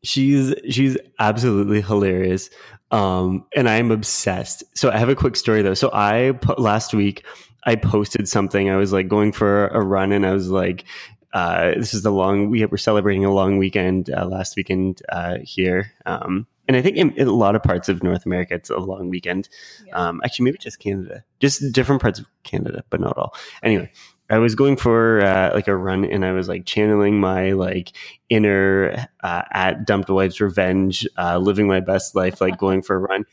She's 0.02 0.54
she's 0.68 0.96
absolutely 1.18 1.82
hilarious. 1.82 2.50
Um, 2.90 3.44
and 3.54 3.68
I'm 3.68 3.90
obsessed. 3.90 4.64
So 4.76 4.90
I 4.90 4.98
have 4.98 5.08
a 5.08 5.14
quick 5.14 5.36
story 5.36 5.62
though. 5.62 5.74
So 5.74 5.90
I 5.92 6.38
last 6.58 6.92
week 6.94 7.24
I 7.64 7.76
posted 7.76 8.28
something. 8.28 8.70
I 8.70 8.76
was 8.76 8.92
like 8.92 9.08
going 9.08 9.32
for 9.32 9.68
a 9.68 9.80
run, 9.80 10.12
and 10.12 10.26
I 10.26 10.32
was 10.32 10.48
like, 10.50 10.84
uh, 11.32 11.72
"This 11.76 11.94
is 11.94 12.02
the 12.02 12.10
long. 12.10 12.50
We 12.50 12.64
were 12.66 12.78
celebrating 12.78 13.24
a 13.24 13.32
long 13.32 13.58
weekend 13.58 14.10
uh, 14.10 14.26
last 14.26 14.56
weekend 14.56 15.02
uh, 15.10 15.38
here." 15.42 15.92
Um, 16.06 16.46
and 16.66 16.76
I 16.76 16.82
think 16.82 16.96
in, 16.96 17.10
in, 17.16 17.26
a 17.26 17.32
lot 17.32 17.56
of 17.56 17.62
parts 17.62 17.88
of 17.88 18.02
North 18.02 18.24
America, 18.24 18.54
it's 18.54 18.70
a 18.70 18.78
long 18.78 19.10
weekend. 19.10 19.48
Yeah. 19.86 20.08
Um, 20.08 20.20
actually, 20.24 20.44
maybe 20.44 20.58
just 20.58 20.78
Canada, 20.78 21.24
just 21.40 21.72
different 21.72 22.00
parts 22.00 22.18
of 22.18 22.26
Canada, 22.44 22.84
but 22.90 23.00
not 23.00 23.18
all. 23.18 23.34
Anyway, 23.62 23.90
I 24.30 24.38
was 24.38 24.54
going 24.54 24.76
for 24.76 25.20
uh, 25.20 25.50
like 25.52 25.68
a 25.68 25.76
run, 25.76 26.04
and 26.04 26.24
I 26.24 26.32
was 26.32 26.48
like 26.48 26.64
channeling 26.64 27.20
my 27.20 27.52
like 27.52 27.92
inner 28.28 29.08
uh, 29.22 29.42
at 29.52 29.86
dumped 29.86 30.08
wife's 30.08 30.40
revenge, 30.40 31.06
uh, 31.18 31.38
living 31.38 31.66
my 31.66 31.80
best 31.80 32.14
life, 32.14 32.40
like 32.40 32.56
going 32.58 32.82
for 32.82 32.96
a 32.96 33.00
run 33.00 33.24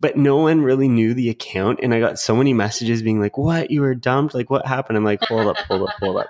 but 0.00 0.16
no 0.16 0.38
one 0.38 0.62
really 0.62 0.88
knew 0.88 1.12
the 1.12 1.28
account. 1.28 1.78
And 1.82 1.92
I 1.92 2.00
got 2.00 2.18
so 2.18 2.34
many 2.34 2.54
messages 2.54 3.02
being 3.02 3.20
like, 3.20 3.36
what? 3.36 3.70
You 3.70 3.82
were 3.82 3.94
dumped? 3.94 4.34
Like, 4.34 4.48
what 4.48 4.66
happened? 4.66 4.96
I'm 4.96 5.04
like, 5.04 5.22
hold 5.24 5.46
up, 5.46 5.58
hold 5.58 5.88
up, 5.88 5.94
hold 6.00 6.16
up. 6.16 6.28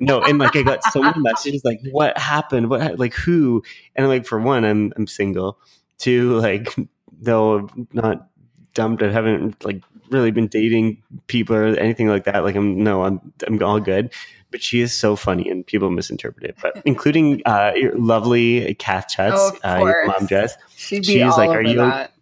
No. 0.00 0.22
And 0.22 0.38
like, 0.38 0.56
I 0.56 0.62
got 0.62 0.82
so 0.84 1.02
many 1.02 1.18
messages 1.20 1.62
like, 1.62 1.80
what 1.92 2.16
happened? 2.16 2.70
What, 2.70 2.98
like, 2.98 3.12
who? 3.12 3.62
And 3.94 4.08
like, 4.08 4.24
for 4.24 4.40
one, 4.40 4.64
I'm, 4.64 4.92
I'm 4.96 5.06
single. 5.06 5.58
Two, 5.98 6.38
like, 6.38 6.74
though 7.20 7.68
not 7.92 8.26
dumped, 8.72 9.02
I 9.02 9.12
haven't 9.12 9.62
like 9.64 9.82
really 10.10 10.30
been 10.30 10.48
dating 10.48 11.02
people 11.26 11.56
or 11.56 11.66
anything 11.66 12.08
like 12.08 12.24
that. 12.24 12.44
Like, 12.44 12.56
I'm, 12.56 12.82
no, 12.82 13.04
I'm, 13.04 13.20
I'm 13.46 13.62
all 13.62 13.80
good. 13.80 14.12
But 14.50 14.62
she 14.62 14.80
is 14.80 14.92
so 14.92 15.14
funny 15.14 15.48
and 15.48 15.64
people 15.64 15.90
misinterpret 15.90 16.44
it. 16.44 16.56
But 16.60 16.82
including 16.84 17.42
uh, 17.46 17.72
your 17.76 17.96
lovely 17.96 18.74
Kath 18.74 19.08
Chats, 19.08 19.36
oh, 19.38 19.58
uh, 19.62 19.78
your 19.78 20.06
mom 20.06 20.26
Jess. 20.26 20.56
She'd 20.76 21.06
like, 21.06 21.50
are 21.50 21.62
you, 21.62 21.76
that 21.76 22.12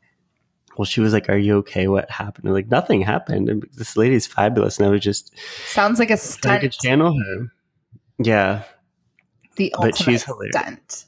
well, 0.79 0.85
she 0.85 1.01
was 1.01 1.13
like, 1.13 1.29
"Are 1.29 1.37
you 1.37 1.57
okay? 1.57 1.89
What 1.89 2.09
happened?" 2.09 2.47
I'm 2.47 2.55
like, 2.55 2.71
"Nothing 2.71 3.03
happened." 3.03 3.49
And 3.49 3.69
this 3.75 3.97
lady's 3.97 4.29
fabulous, 4.29 4.79
and 4.79 4.87
I 4.87 4.91
was 4.91 5.01
just 5.01 5.37
sounds 5.67 5.99
like 5.99 6.11
a 6.11 6.17
stunt. 6.17 6.63
to 6.63 6.69
channel 6.69 7.19
her. 7.19 7.49
Yeah, 8.19 8.63
the 9.57 9.75
ultimate 9.75 9.97
but 9.97 10.05
she's 10.05 10.23
hilarious. 10.23 10.57
stunt. 10.57 11.05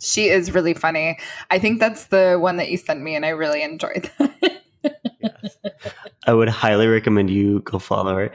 She 0.00 0.28
is 0.28 0.52
really 0.52 0.72
funny. 0.72 1.18
I 1.50 1.58
think 1.58 1.80
that's 1.80 2.06
the 2.06 2.38
one 2.40 2.56
that 2.56 2.70
you 2.70 2.78
sent 2.78 3.02
me, 3.02 3.14
and 3.14 3.26
I 3.26 3.30
really 3.30 3.62
enjoyed 3.62 4.10
that. 4.18 4.62
yes. 5.20 5.56
I 6.26 6.34
would 6.34 6.48
highly 6.48 6.86
recommend 6.86 7.30
you 7.30 7.60
go 7.60 7.78
follow 7.78 8.16
her. 8.16 8.32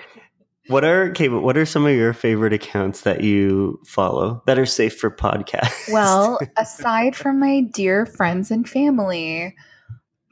What 0.68 0.84
are 0.84 1.10
okay? 1.10 1.28
But 1.28 1.42
what 1.42 1.58
are 1.58 1.66
some 1.66 1.86
of 1.86 1.94
your 1.94 2.14
favorite 2.14 2.54
accounts 2.54 3.02
that 3.02 3.24
you 3.24 3.80
follow 3.86 4.42
that 4.48 4.58
are 4.58 4.66
safe 4.66 4.98
for 4.98 5.12
podcasts? 5.12 5.92
Well, 5.94 6.40
aside 6.58 7.16
from 7.16 7.40
my 7.40 7.62
dear 7.62 8.08
friends 8.08 8.50
and 8.50 8.68
family, 8.68 9.56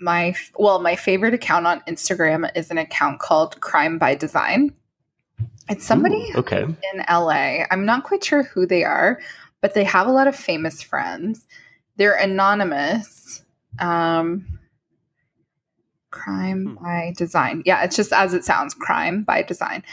my 0.04 0.36
well 0.60 0.80
my 0.80 0.96
favorite 0.96 1.34
account 1.34 1.66
on 1.66 1.80
instagram 1.82 2.50
is 2.56 2.70
an 2.70 2.78
account 2.78 3.20
called 3.20 3.60
crime 3.62 3.98
by 3.98 4.14
design 4.14 4.74
it's 5.70 5.86
somebody 5.86 6.32
Ooh, 6.36 6.40
okay 6.40 6.64
in 6.64 7.06
la 7.10 7.66
i'm 7.72 7.86
not 7.86 8.04
quite 8.04 8.24
sure 8.24 8.44
who 8.44 8.66
they 8.66 8.84
are 8.84 9.20
but 9.62 9.74
they 9.74 9.86
have 9.86 10.08
a 10.08 10.12
lot 10.12 10.28
of 10.28 10.36
famous 10.36 10.82
friends 10.82 11.48
they're 11.96 12.16
anonymous 12.16 13.44
um 13.80 14.46
crime 16.14 16.78
hmm. 16.78 16.84
by 16.84 17.14
design 17.18 17.62
yeah 17.66 17.84
it's 17.84 17.96
just 17.96 18.14
as 18.14 18.34
it 18.34 18.46
sounds 18.46 18.74
crime 18.74 19.24
by 19.24 19.42
design 19.42 19.84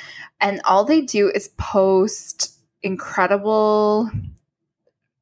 and 0.40 0.60
all 0.64 0.84
they 0.84 1.00
do 1.00 1.28
is 1.30 1.48
post 1.56 2.56
incredible 2.82 4.10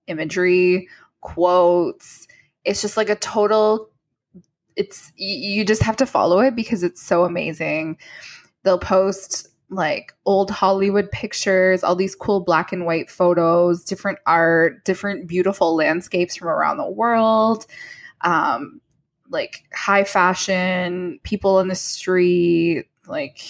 imagery 0.06 0.88
quotes 1.20 2.26
it's 2.64 2.82
just 2.82 2.96
like 2.96 3.08
a 3.08 3.16
total 3.16 3.90
it's 4.78 5.12
you 5.16 5.64
just 5.64 5.82
have 5.82 5.96
to 5.96 6.06
follow 6.06 6.38
it 6.38 6.54
because 6.54 6.82
it's 6.82 7.02
so 7.02 7.24
amazing. 7.24 7.98
They'll 8.62 8.78
post 8.78 9.48
like 9.70 10.14
old 10.24 10.50
Hollywood 10.50 11.10
pictures, 11.10 11.82
all 11.82 11.96
these 11.96 12.14
cool 12.14 12.40
black 12.40 12.72
and 12.72 12.86
white 12.86 13.10
photos, 13.10 13.84
different 13.84 14.18
art, 14.24 14.84
different 14.84 15.26
beautiful 15.26 15.74
landscapes 15.74 16.36
from 16.36 16.48
around 16.48 16.78
the 16.78 16.88
world, 16.88 17.66
um, 18.22 18.80
like 19.30 19.64
high 19.72 20.04
fashion, 20.04 21.20
people 21.22 21.60
in 21.60 21.68
the 21.68 21.74
street, 21.74 22.86
like 23.06 23.40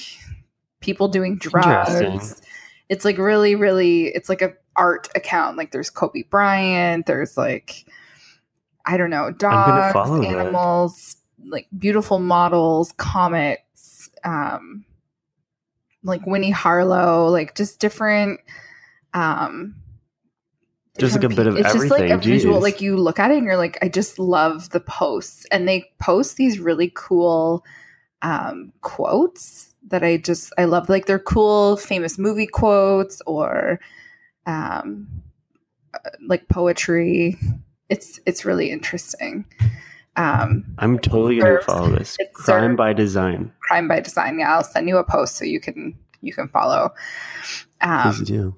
people 0.81 1.09
doing 1.09 1.37
drugs. 1.39 2.41
It's 2.89 3.05
like 3.05 3.19
really, 3.19 3.55
really, 3.55 4.07
it's 4.07 4.29
like 4.29 4.43
a 4.43 4.55
art 4.77 5.09
account. 5.15 5.57
Like 5.57 5.73
there's 5.73 5.91
Kobe 5.91 6.23
Bryant, 6.23 7.07
there's 7.07 7.37
like 7.37 7.85
I 8.89 8.97
don't 8.97 9.11
know, 9.11 9.31
dogs, 9.31 9.93
that. 9.93 10.25
animals, 10.25 11.17
like 11.47 11.67
beautiful 11.79 12.19
models, 12.19 12.93
comics, 12.97 14.09
um, 14.25 14.87
like 16.03 16.27
Winnie 16.27 16.51
Harlow, 16.51 17.29
like 17.29 17.55
just 17.55 17.81
different. 17.81 18.41
Um, 19.13 19.75
Just 20.99 21.15
like 21.15 21.25
a 21.25 21.29
bit 21.29 21.47
of 21.47 21.57
It's 21.57 21.73
just 21.73 21.91
like 21.91 22.03
a 22.03 22.13
everything, 22.13 22.33
visual. 22.33 22.61
Like 22.61 22.81
you 22.81 22.97
look 22.97 23.19
at 23.19 23.31
it 23.31 23.39
and 23.39 23.47
you're 23.47 23.57
like, 23.57 23.79
I 23.83 23.89
just 23.89 24.19
love 24.19 24.71
the 24.71 24.81
posts, 24.81 25.47
and 25.51 25.67
they 25.69 25.91
post 25.99 26.37
these 26.37 26.59
really 26.59 26.93
cool 26.95 27.65
um, 28.23 28.73
quotes 28.81 29.75
that 29.89 30.03
I 30.03 30.17
just 30.17 30.53
I 30.59 30.65
love. 30.65 30.89
Like 30.89 31.07
they're 31.07 31.19
cool, 31.19 31.77
famous 31.77 32.19
movie 32.19 32.47
quotes 32.47 33.21
or 33.27 33.81
um, 34.47 35.07
uh, 35.95 36.11
like 36.27 36.49
poetry. 36.49 37.37
It's 37.89 38.21
it's 38.27 38.45
really 38.45 38.71
interesting. 38.71 39.45
Um, 40.17 40.65
I'm 40.79 40.99
totally 40.99 41.39
gonna 41.39 41.61
follow 41.63 41.91
this. 41.91 42.17
Crime 42.35 42.75
by 42.77 42.93
design. 42.93 43.53
crime 43.61 43.87
by 43.87 44.01
design. 44.01 44.39
Yeah, 44.41 44.57
I'll 44.57 44.65
send 44.65 44.89
you 44.89 44.97
a 44.97 45.05
post 45.05 45.37
so 45.37 45.45
you 45.45 45.61
can 45.61 45.97
you 46.21 46.33
can 46.33 46.49
follow. 46.49 46.93
Please 47.81 48.19
Um, 48.19 48.25
do. 48.25 48.55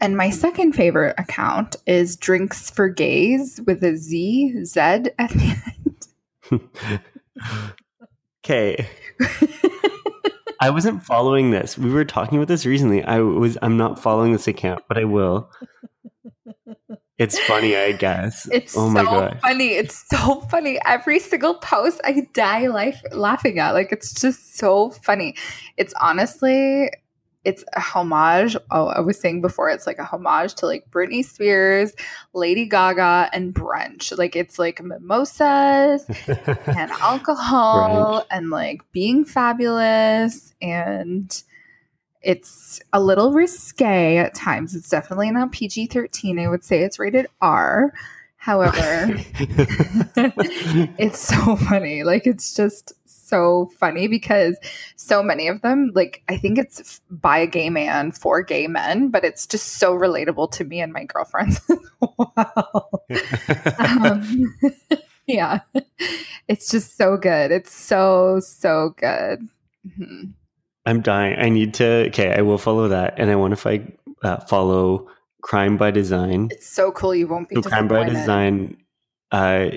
And 0.00 0.16
my 0.16 0.30
second 0.30 0.72
favorite 0.72 1.14
account 1.18 1.76
is 1.86 2.16
Drinks 2.16 2.70
for 2.70 2.88
Gays 2.88 3.60
with 3.66 3.82
a 3.82 3.96
Z 3.96 4.64
Z 4.64 4.80
at 4.80 5.30
the 5.30 5.56
end. 6.50 7.02
Okay. 8.46 8.88
I 10.60 10.70
wasn't 10.70 11.02
following 11.02 11.50
this. 11.50 11.76
We 11.76 11.90
were 11.90 12.04
talking 12.04 12.38
about 12.38 12.46
this 12.46 12.64
recently. 12.64 13.02
I 13.02 13.18
was 13.18 13.58
I'm 13.60 13.76
not 13.76 14.00
following 14.00 14.30
this 14.30 14.46
account, 14.46 14.84
but 14.86 14.98
I 14.98 15.04
will. 15.04 15.50
It's 17.18 17.38
funny, 17.40 17.74
I 17.76 17.92
guess. 17.92 18.48
It's 18.52 18.76
oh 18.76 18.88
my 18.88 19.00
so 19.02 19.06
god. 19.06 19.38
funny. 19.42 19.70
It's 19.70 20.04
so 20.10 20.42
funny. 20.42 20.78
Every 20.84 21.18
single 21.18 21.54
post 21.54 22.00
I 22.04 22.28
die 22.34 22.68
life 22.68 23.02
laughing 23.10 23.58
at. 23.58 23.72
Like 23.72 23.90
it's 23.90 24.12
just 24.14 24.56
so 24.56 24.90
funny. 24.90 25.34
It's 25.76 25.94
honestly 26.00 26.90
it's 27.46 27.62
a 27.74 27.80
homage. 27.80 28.56
Oh, 28.72 28.88
I 28.88 28.98
was 28.98 29.20
saying 29.20 29.40
before, 29.40 29.70
it's 29.70 29.86
like 29.86 29.98
a 29.98 30.04
homage 30.04 30.54
to 30.56 30.66
like 30.66 30.90
Britney 30.90 31.24
Spears, 31.24 31.94
Lady 32.34 32.66
Gaga, 32.66 33.30
and 33.32 33.54
brunch. 33.54 34.18
Like 34.18 34.34
it's 34.34 34.58
like 34.58 34.82
mimosas 34.82 36.04
and 36.66 36.90
alcohol 36.90 38.26
and 38.32 38.50
like 38.50 38.82
being 38.90 39.24
fabulous 39.24 40.54
and 40.60 41.44
it's 42.20 42.80
a 42.92 43.00
little 43.00 43.32
risque 43.32 44.16
at 44.16 44.34
times 44.34 44.74
it's 44.74 44.88
definitely 44.88 45.30
not 45.30 45.52
pg-13 45.52 46.42
i 46.42 46.48
would 46.48 46.64
say 46.64 46.82
it's 46.82 46.98
rated 46.98 47.26
r 47.40 47.92
however 48.36 48.76
it's 50.98 51.20
so 51.20 51.54
funny 51.56 52.02
like 52.02 52.26
it's 52.26 52.54
just 52.54 52.94
so 53.28 53.70
funny 53.78 54.06
because 54.06 54.56
so 54.96 55.22
many 55.22 55.48
of 55.48 55.60
them 55.62 55.90
like 55.94 56.22
i 56.28 56.36
think 56.36 56.58
it's 56.58 57.00
by 57.10 57.38
a 57.38 57.46
gay 57.46 57.70
man 57.70 58.12
for 58.12 58.42
gay 58.42 58.66
men 58.66 59.08
but 59.08 59.24
it's 59.24 59.46
just 59.46 59.78
so 59.78 59.92
relatable 59.94 60.50
to 60.50 60.64
me 60.64 60.80
and 60.80 60.92
my 60.92 61.04
girlfriends 61.04 61.60
well 62.18 62.90
um, 63.78 64.54
yeah 65.26 65.60
it's 66.48 66.70
just 66.70 66.96
so 66.96 67.16
good 67.16 67.50
it's 67.50 67.74
so 67.74 68.40
so 68.40 68.94
good 68.98 69.40
Mhm. 69.86 70.32
I'm 70.84 71.00
dying. 71.00 71.38
I 71.38 71.48
need 71.48 71.74
to. 71.74 72.06
Okay, 72.08 72.32
I 72.32 72.42
will 72.42 72.58
follow 72.58 72.88
that, 72.88 73.14
and 73.18 73.30
I 73.30 73.36
want 73.36 73.52
to 73.52 73.56
find, 73.56 73.96
uh, 74.22 74.38
follow 74.38 75.08
Crime 75.42 75.76
by 75.76 75.90
Design. 75.90 76.48
it's 76.50 76.66
so 76.68 76.92
cool 76.92 77.14
you 77.14 77.26
won't 77.26 77.48
be 77.48 77.56
So 77.56 77.62
Crime 77.62 77.88
by 77.88 78.04
Design, 78.08 78.76
uh, 79.32 79.70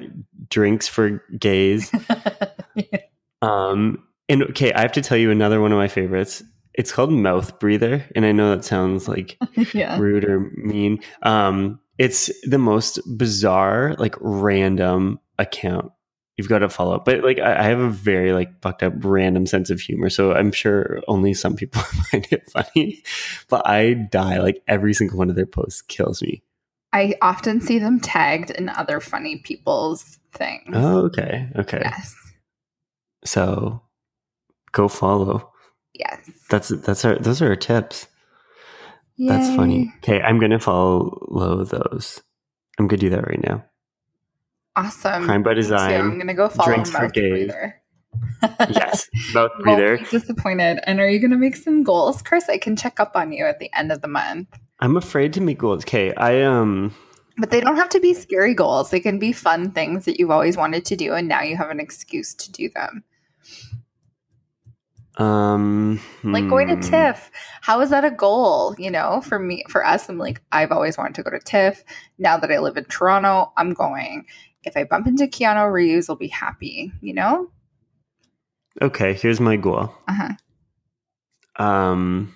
drinks 0.50 0.88
for 0.88 1.24
gays. 1.38 1.92
Um, 3.42 4.04
and 4.28 4.44
okay, 4.44 4.74
I 4.74 4.82
have 4.82 4.92
to 4.94 5.02
tell 5.02 5.18
you 5.18 5.32
another 5.32 5.62
one 5.62 5.72
of 5.72 5.78
my 5.78 5.88
favorites. 5.88 6.44
It's 6.76 6.92
called 6.92 7.12
Mouth 7.12 7.60
Breather, 7.60 8.06
and 8.16 8.26
I 8.26 8.32
know 8.32 8.52
that 8.56 8.64
sounds 8.64 9.08
like 9.08 9.38
yeah 9.74 9.98
rude 10.00 10.26
or 10.26 10.40
mean. 10.56 11.00
Um, 11.24 11.80
it's 11.98 12.30
the 12.48 12.58
most 12.60 13.00
bizarre, 13.18 13.96
like 13.98 14.16
random 14.22 15.20
account 15.38 15.92
you've 16.38 16.48
got 16.48 16.60
to 16.60 16.70
follow. 16.70 17.02
But 17.06 17.22
like, 17.24 17.38
I, 17.40 17.60
I 17.60 17.64
have 17.64 17.80
a 17.80 17.90
very 17.90 18.32
like 18.32 18.62
fucked 18.62 18.82
up, 18.84 18.94
random 19.04 19.46
sense 19.46 19.70
of 19.70 19.82
humor, 19.82 20.10
so 20.10 20.32
I'm 20.34 20.54
sure 20.54 21.02
only 21.10 21.34
some 21.34 21.56
people 21.58 21.82
find 22.12 22.26
it 22.32 22.50
funny. 22.52 23.04
But 23.50 23.68
I 23.68 23.94
die 23.94 24.40
like 24.40 24.62
every 24.68 24.94
single 24.94 25.18
one 25.18 25.30
of 25.30 25.36
their 25.36 25.46
posts 25.46 25.82
kills 25.82 26.22
me. 26.22 26.42
i 26.94 27.14
often 27.22 27.60
see 27.62 27.78
them 27.80 28.00
tagged 28.00 28.52
in 28.52 28.70
other 28.70 29.00
funny 29.02 29.38
people's 29.40 30.18
things 30.34 30.64
Oh, 30.74 31.06
okay, 31.08 31.50
okay. 31.58 31.82
yes 31.84 32.16
So 33.26 33.82
go 34.72 34.88
follow. 34.88 35.52
yes 35.94 36.20
That's 36.50 36.70
that's 36.70 37.06
our 37.06 37.18
those 37.18 37.42
are 37.42 37.50
our 37.50 37.56
tips. 37.56 38.08
That's 39.18 39.54
funny. 39.56 39.94
Okay, 39.98 40.22
I'm 40.22 40.40
gonna 40.40 40.60
follow 40.60 41.66
those. 41.66 42.22
I'm 42.80 42.88
gonna 42.88 43.02
do 43.02 43.10
that 43.10 43.28
right 43.28 43.44
now. 43.46 43.66
awesome 44.76 45.26
Crime 45.26 45.44
by. 45.44 45.54
Design, 45.54 46.00
i'm 46.00 46.18
gonna 46.18 46.34
go 46.34 46.48
follow 46.48 46.72
Drinks 46.72 46.92
for 46.92 47.10
Gays. 47.10 47.52
Yes, 48.70 49.10
mouth 49.34 49.52
won't 49.66 50.00
be 50.00 50.06
disappointed 50.06 50.80
and 50.86 51.00
are 51.02 51.10
you 51.10 51.20
gonna 51.20 51.38
make 51.38 51.56
some 51.58 51.84
goals 51.84 52.22
chris 52.22 52.48
i 52.48 52.58
can 52.58 52.76
check 52.78 53.00
up 53.00 53.12
on 53.16 53.34
you 53.34 53.46
at 53.46 53.60
the 53.60 53.70
end 53.74 53.92
of 53.92 54.02
the 54.02 54.08
month 54.08 54.48
I'm 54.80 54.96
afraid 54.96 55.34
to 55.34 55.42
make 55.42 55.58
goals. 55.58 55.84
Okay, 55.84 56.14
I 56.16 56.42
um 56.42 56.96
But 57.40 57.52
they 57.52 57.62
don't 57.62 57.78
have 57.78 57.90
to 57.90 58.00
be 58.00 58.14
scary 58.14 58.54
goals. 58.54 58.90
They 58.90 59.00
can 59.00 59.18
be 59.18 59.32
fun 59.32 59.72
things 59.72 60.06
that 60.06 60.20
you've 60.20 60.32
always 60.32 60.58
wanted 60.58 60.86
to 60.86 60.96
do, 60.96 61.14
and 61.14 61.28
now 61.28 61.42
you 61.42 61.56
have 61.56 61.70
an 61.70 61.80
excuse 61.80 62.36
to 62.36 62.52
do 62.52 62.70
them. 62.70 63.04
um 65.18 66.00
Like 66.24 66.48
going 66.50 66.68
to 66.68 66.76
hmm. 66.76 66.82
TIFF. 66.82 67.32
How 67.62 67.80
is 67.82 67.90
that 67.92 68.06
a 68.06 68.12
goal? 68.12 68.76
You 68.78 68.92
know, 68.92 69.22
for 69.22 69.40
me, 69.40 69.64
for 69.70 69.86
us, 69.86 70.10
I'm 70.10 70.18
like, 70.18 70.42
I've 70.52 70.72
always 70.72 70.98
wanted 70.98 71.16
to 71.16 71.24
go 71.24 71.32
to 71.32 71.40
TIFF. 71.40 71.84
Now 72.18 72.38
that 72.38 72.52
I 72.52 72.60
live 72.60 72.78
in 72.78 72.86
Toronto, 72.86 73.52
I'm 73.58 73.74
going. 73.74 74.26
If 74.64 74.76
I 74.76 74.84
bump 74.84 75.08
into 75.08 75.26
Keanu 75.26 75.72
Reeves, 75.72 76.10
I'll 76.10 76.18
be 76.18 76.28
happy, 76.28 76.92
you 77.02 77.14
know? 77.14 77.50
Okay, 78.82 79.14
here's 79.14 79.40
my 79.40 79.56
goal. 79.56 79.94
Uh 80.08 80.14
huh. 81.58 81.64
Um 81.64 82.34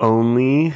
only 0.00 0.74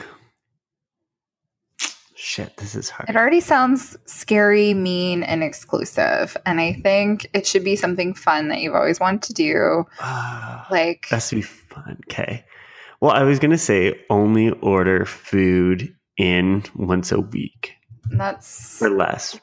shit, 2.26 2.56
this 2.56 2.74
is 2.74 2.90
hard. 2.90 3.08
It 3.08 3.16
already 3.16 3.40
sounds 3.40 3.96
scary, 4.04 4.74
mean, 4.74 5.22
and 5.22 5.44
exclusive. 5.44 6.36
And 6.44 6.60
I 6.60 6.72
think 6.72 7.28
it 7.32 7.46
should 7.46 7.62
be 7.62 7.76
something 7.76 8.14
fun 8.14 8.48
that 8.48 8.60
you've 8.60 8.74
always 8.74 8.98
wanted 8.98 9.22
to 9.22 9.32
do. 9.32 9.84
Ah, 10.00 10.66
Like, 10.70 11.06
That's 11.08 11.28
to 11.30 11.36
be 11.36 11.42
fun. 11.42 12.02
Okay. 12.10 12.44
Well, 13.00 13.12
I 13.12 13.22
was 13.22 13.38
gonna 13.38 13.58
say 13.58 14.00
only 14.10 14.50
order 14.60 15.04
food 15.04 15.94
in 16.16 16.64
once 16.74 17.12
a 17.12 17.20
week 17.20 17.74
that's 18.10 18.80
or 18.80 18.88
less. 18.88 19.38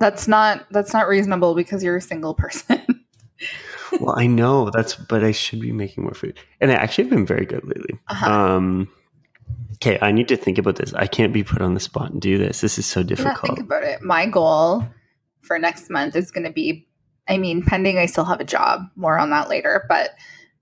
that's 0.00 0.26
not 0.26 0.66
that's 0.70 0.94
not 0.94 1.06
reasonable 1.06 1.54
because 1.54 1.84
you're 1.84 1.96
a 1.98 2.00
single 2.00 2.34
person. 2.34 3.04
well, 4.00 4.18
I 4.18 4.26
know 4.26 4.70
that's, 4.70 4.94
but 4.94 5.22
I 5.22 5.32
should 5.32 5.60
be 5.60 5.70
making 5.70 6.04
more 6.04 6.14
food, 6.14 6.38
and 6.60 6.72
I 6.72 6.74
actually 6.74 7.04
have 7.04 7.10
been 7.10 7.26
very 7.26 7.44
good 7.44 7.62
lately. 7.64 7.98
Uh-huh. 8.08 8.32
Um, 8.32 8.88
okay, 9.74 9.98
I 10.00 10.12
need 10.12 10.28
to 10.28 10.36
think 10.36 10.58
about 10.58 10.76
this. 10.76 10.92
I 10.94 11.06
can't 11.06 11.32
be 11.32 11.42
put 11.44 11.60
on 11.62 11.74
the 11.74 11.80
spot 11.80 12.10
and 12.12 12.20
do 12.20 12.38
this. 12.38 12.60
This 12.60 12.78
is 12.78 12.86
so 12.86 13.00
Yeah, 13.00 13.06
difficult. 13.06 13.40
think 13.56 13.60
about 13.60 13.82
it. 13.84 14.02
My 14.02 14.26
goal 14.26 14.84
for 15.40 15.58
next 15.58 15.90
month 15.90 16.14
is 16.16 16.30
going 16.30 16.44
to 16.44 16.52
be, 16.52 16.86
I 17.28 17.36
mean, 17.38 17.62
pending 17.62 17.98
I 17.98 18.06
still 18.06 18.24
have 18.24 18.40
a 18.40 18.44
job. 18.44 18.82
More 18.96 19.18
on 19.18 19.30
that 19.30 19.48
later, 19.48 19.84
but 19.88 20.10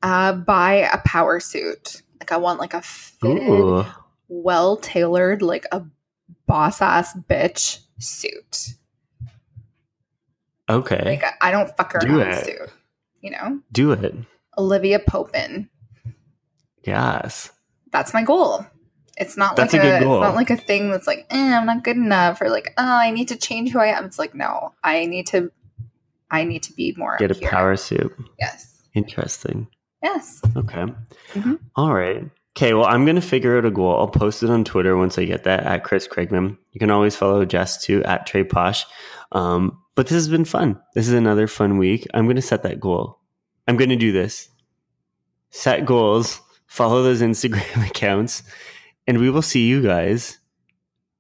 uh, 0.03 0.33
buy 0.35 0.89
a 0.93 0.99
power 1.05 1.41
suit. 1.41 2.03
Like 2.21 2.33
I 2.33 2.37
want 2.39 2.61
like 2.61 2.75
a 2.75 2.83
fitted, 2.83 3.87
well 4.29 4.77
tailored, 4.77 5.43
like 5.43 5.67
a 5.73 5.83
boss 6.47 6.81
ass 6.83 7.15
bitch 7.29 7.81
suit. 7.99 8.75
okay, 10.69 11.03
Like 11.05 11.25
I- 11.25 11.49
I 11.49 11.51
don't 11.51 11.75
fuck 11.77 11.99
Do 12.01 12.21
around 12.21 12.33
it. 12.33 12.45
suit. 12.47 12.71
You 13.21 13.31
know, 13.33 13.61
do 13.73 13.93
it. 13.93 14.15
Olivia 14.57 14.99
Popin. 14.99 15.69
Yes. 16.85 17.51
That's 17.93 18.15
my 18.15 18.23
goal. 18.23 18.65
It's 19.21 19.37
not 19.37 19.55
That's 19.55 19.73
like 19.75 19.85
a 19.85 19.91
a, 19.91 19.97
it's 19.97 20.05
not 20.05 20.35
like 20.35 20.51
a 20.51 20.57
thing 20.57 20.91
that's 20.91 21.07
like, 21.07 21.27
eh, 21.31 21.55
I'm 21.57 21.67
not 21.67 21.85
good 21.85 21.97
enough, 21.97 22.41
or 22.41 22.49
like, 22.49 22.73
oh, 22.79 22.83
I 22.85 23.11
need 23.11 23.29
to 23.29 23.37
change 23.37 23.71
who 23.71 23.79
I 23.79 23.89
am. 23.89 24.07
It's 24.07 24.19
like, 24.19 24.35
no, 24.35 24.73
I 24.83 25.05
need 25.07 25.27
to, 25.29 25.53
I 26.31 26.45
need 26.45 26.63
to 26.65 26.73
be 26.73 26.95
more. 26.97 27.17
Get 27.19 27.31
a 27.31 27.35
here. 27.35 27.51
power 27.51 27.77
suit. 27.77 28.13
Yes. 28.39 28.83
Interesting. 28.95 29.69
Yes. 30.03 30.41
Okay. 30.57 30.87
Mhm. 31.35 31.59
All 31.77 31.93
right. 31.93 32.25
Okay. 32.57 32.73
Well, 32.75 32.87
I'm 32.87 33.05
going 33.05 33.17
to 33.17 33.23
figure 33.23 33.59
out 33.59 33.67
a 33.67 33.71
goal. 33.71 33.95
I'll 33.97 34.09
post 34.09 34.43
it 34.43 34.51
on 34.51 34.65
Twitter 34.65 34.97
once 34.97 35.19
I 35.19 35.25
get 35.27 35.45
that 35.45 35.65
at 35.65 35.85
Chris 35.85 36.09
Craigman. 36.09 36.57
You 36.73 36.79
can 36.81 36.91
always 36.91 37.15
follow 37.15 37.45
Jess 37.45 37.85
too 37.85 38.03
at 38.05 38.27
Trey 38.27 38.43
Posh. 38.43 38.87
Um, 39.33 39.79
but 39.95 40.07
this 40.07 40.15
has 40.17 40.29
been 40.29 40.47
fun. 40.47 40.81
This 40.95 41.07
is 41.07 41.13
another 41.15 41.47
fun 41.47 41.77
week. 41.77 42.07
I'm 42.15 42.25
going 42.25 42.37
to 42.37 42.43
set 42.43 42.63
that 42.63 42.81
goal. 42.81 43.19
I'm 43.69 43.77
going 43.77 43.91
to 43.91 43.97
do 43.97 44.13
this. 44.13 44.49
Set 45.51 45.85
goals, 45.85 46.41
follow 46.67 47.03
those 47.03 47.21
Instagram 47.23 47.87
accounts, 47.91 48.43
and 49.11 49.19
we 49.19 49.29
will 49.29 49.43
see 49.43 49.67
you 49.67 49.83
guys 49.83 50.39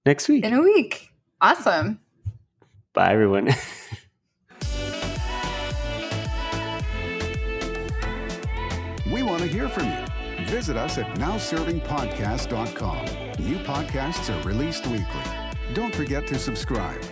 next 0.06 0.28
week. 0.28 0.44
In 0.44 0.54
a 0.54 0.62
week. 0.62 1.10
Awesome. 1.40 1.98
Bye, 2.94 3.12
everyone. 3.12 3.50
We 9.12 9.24
want 9.24 9.42
to 9.42 9.48
hear 9.48 9.68
from 9.68 9.86
you. 9.86 10.06
Visit 10.46 10.76
us 10.76 10.96
at 10.96 11.06
nowservingpodcast.com. 11.18 13.06
New 13.44 13.56
podcasts 13.64 14.32
are 14.32 14.40
released 14.46 14.86
weekly. 14.86 15.24
Don't 15.74 15.92
forget 15.92 16.28
to 16.28 16.38
subscribe. 16.38 17.02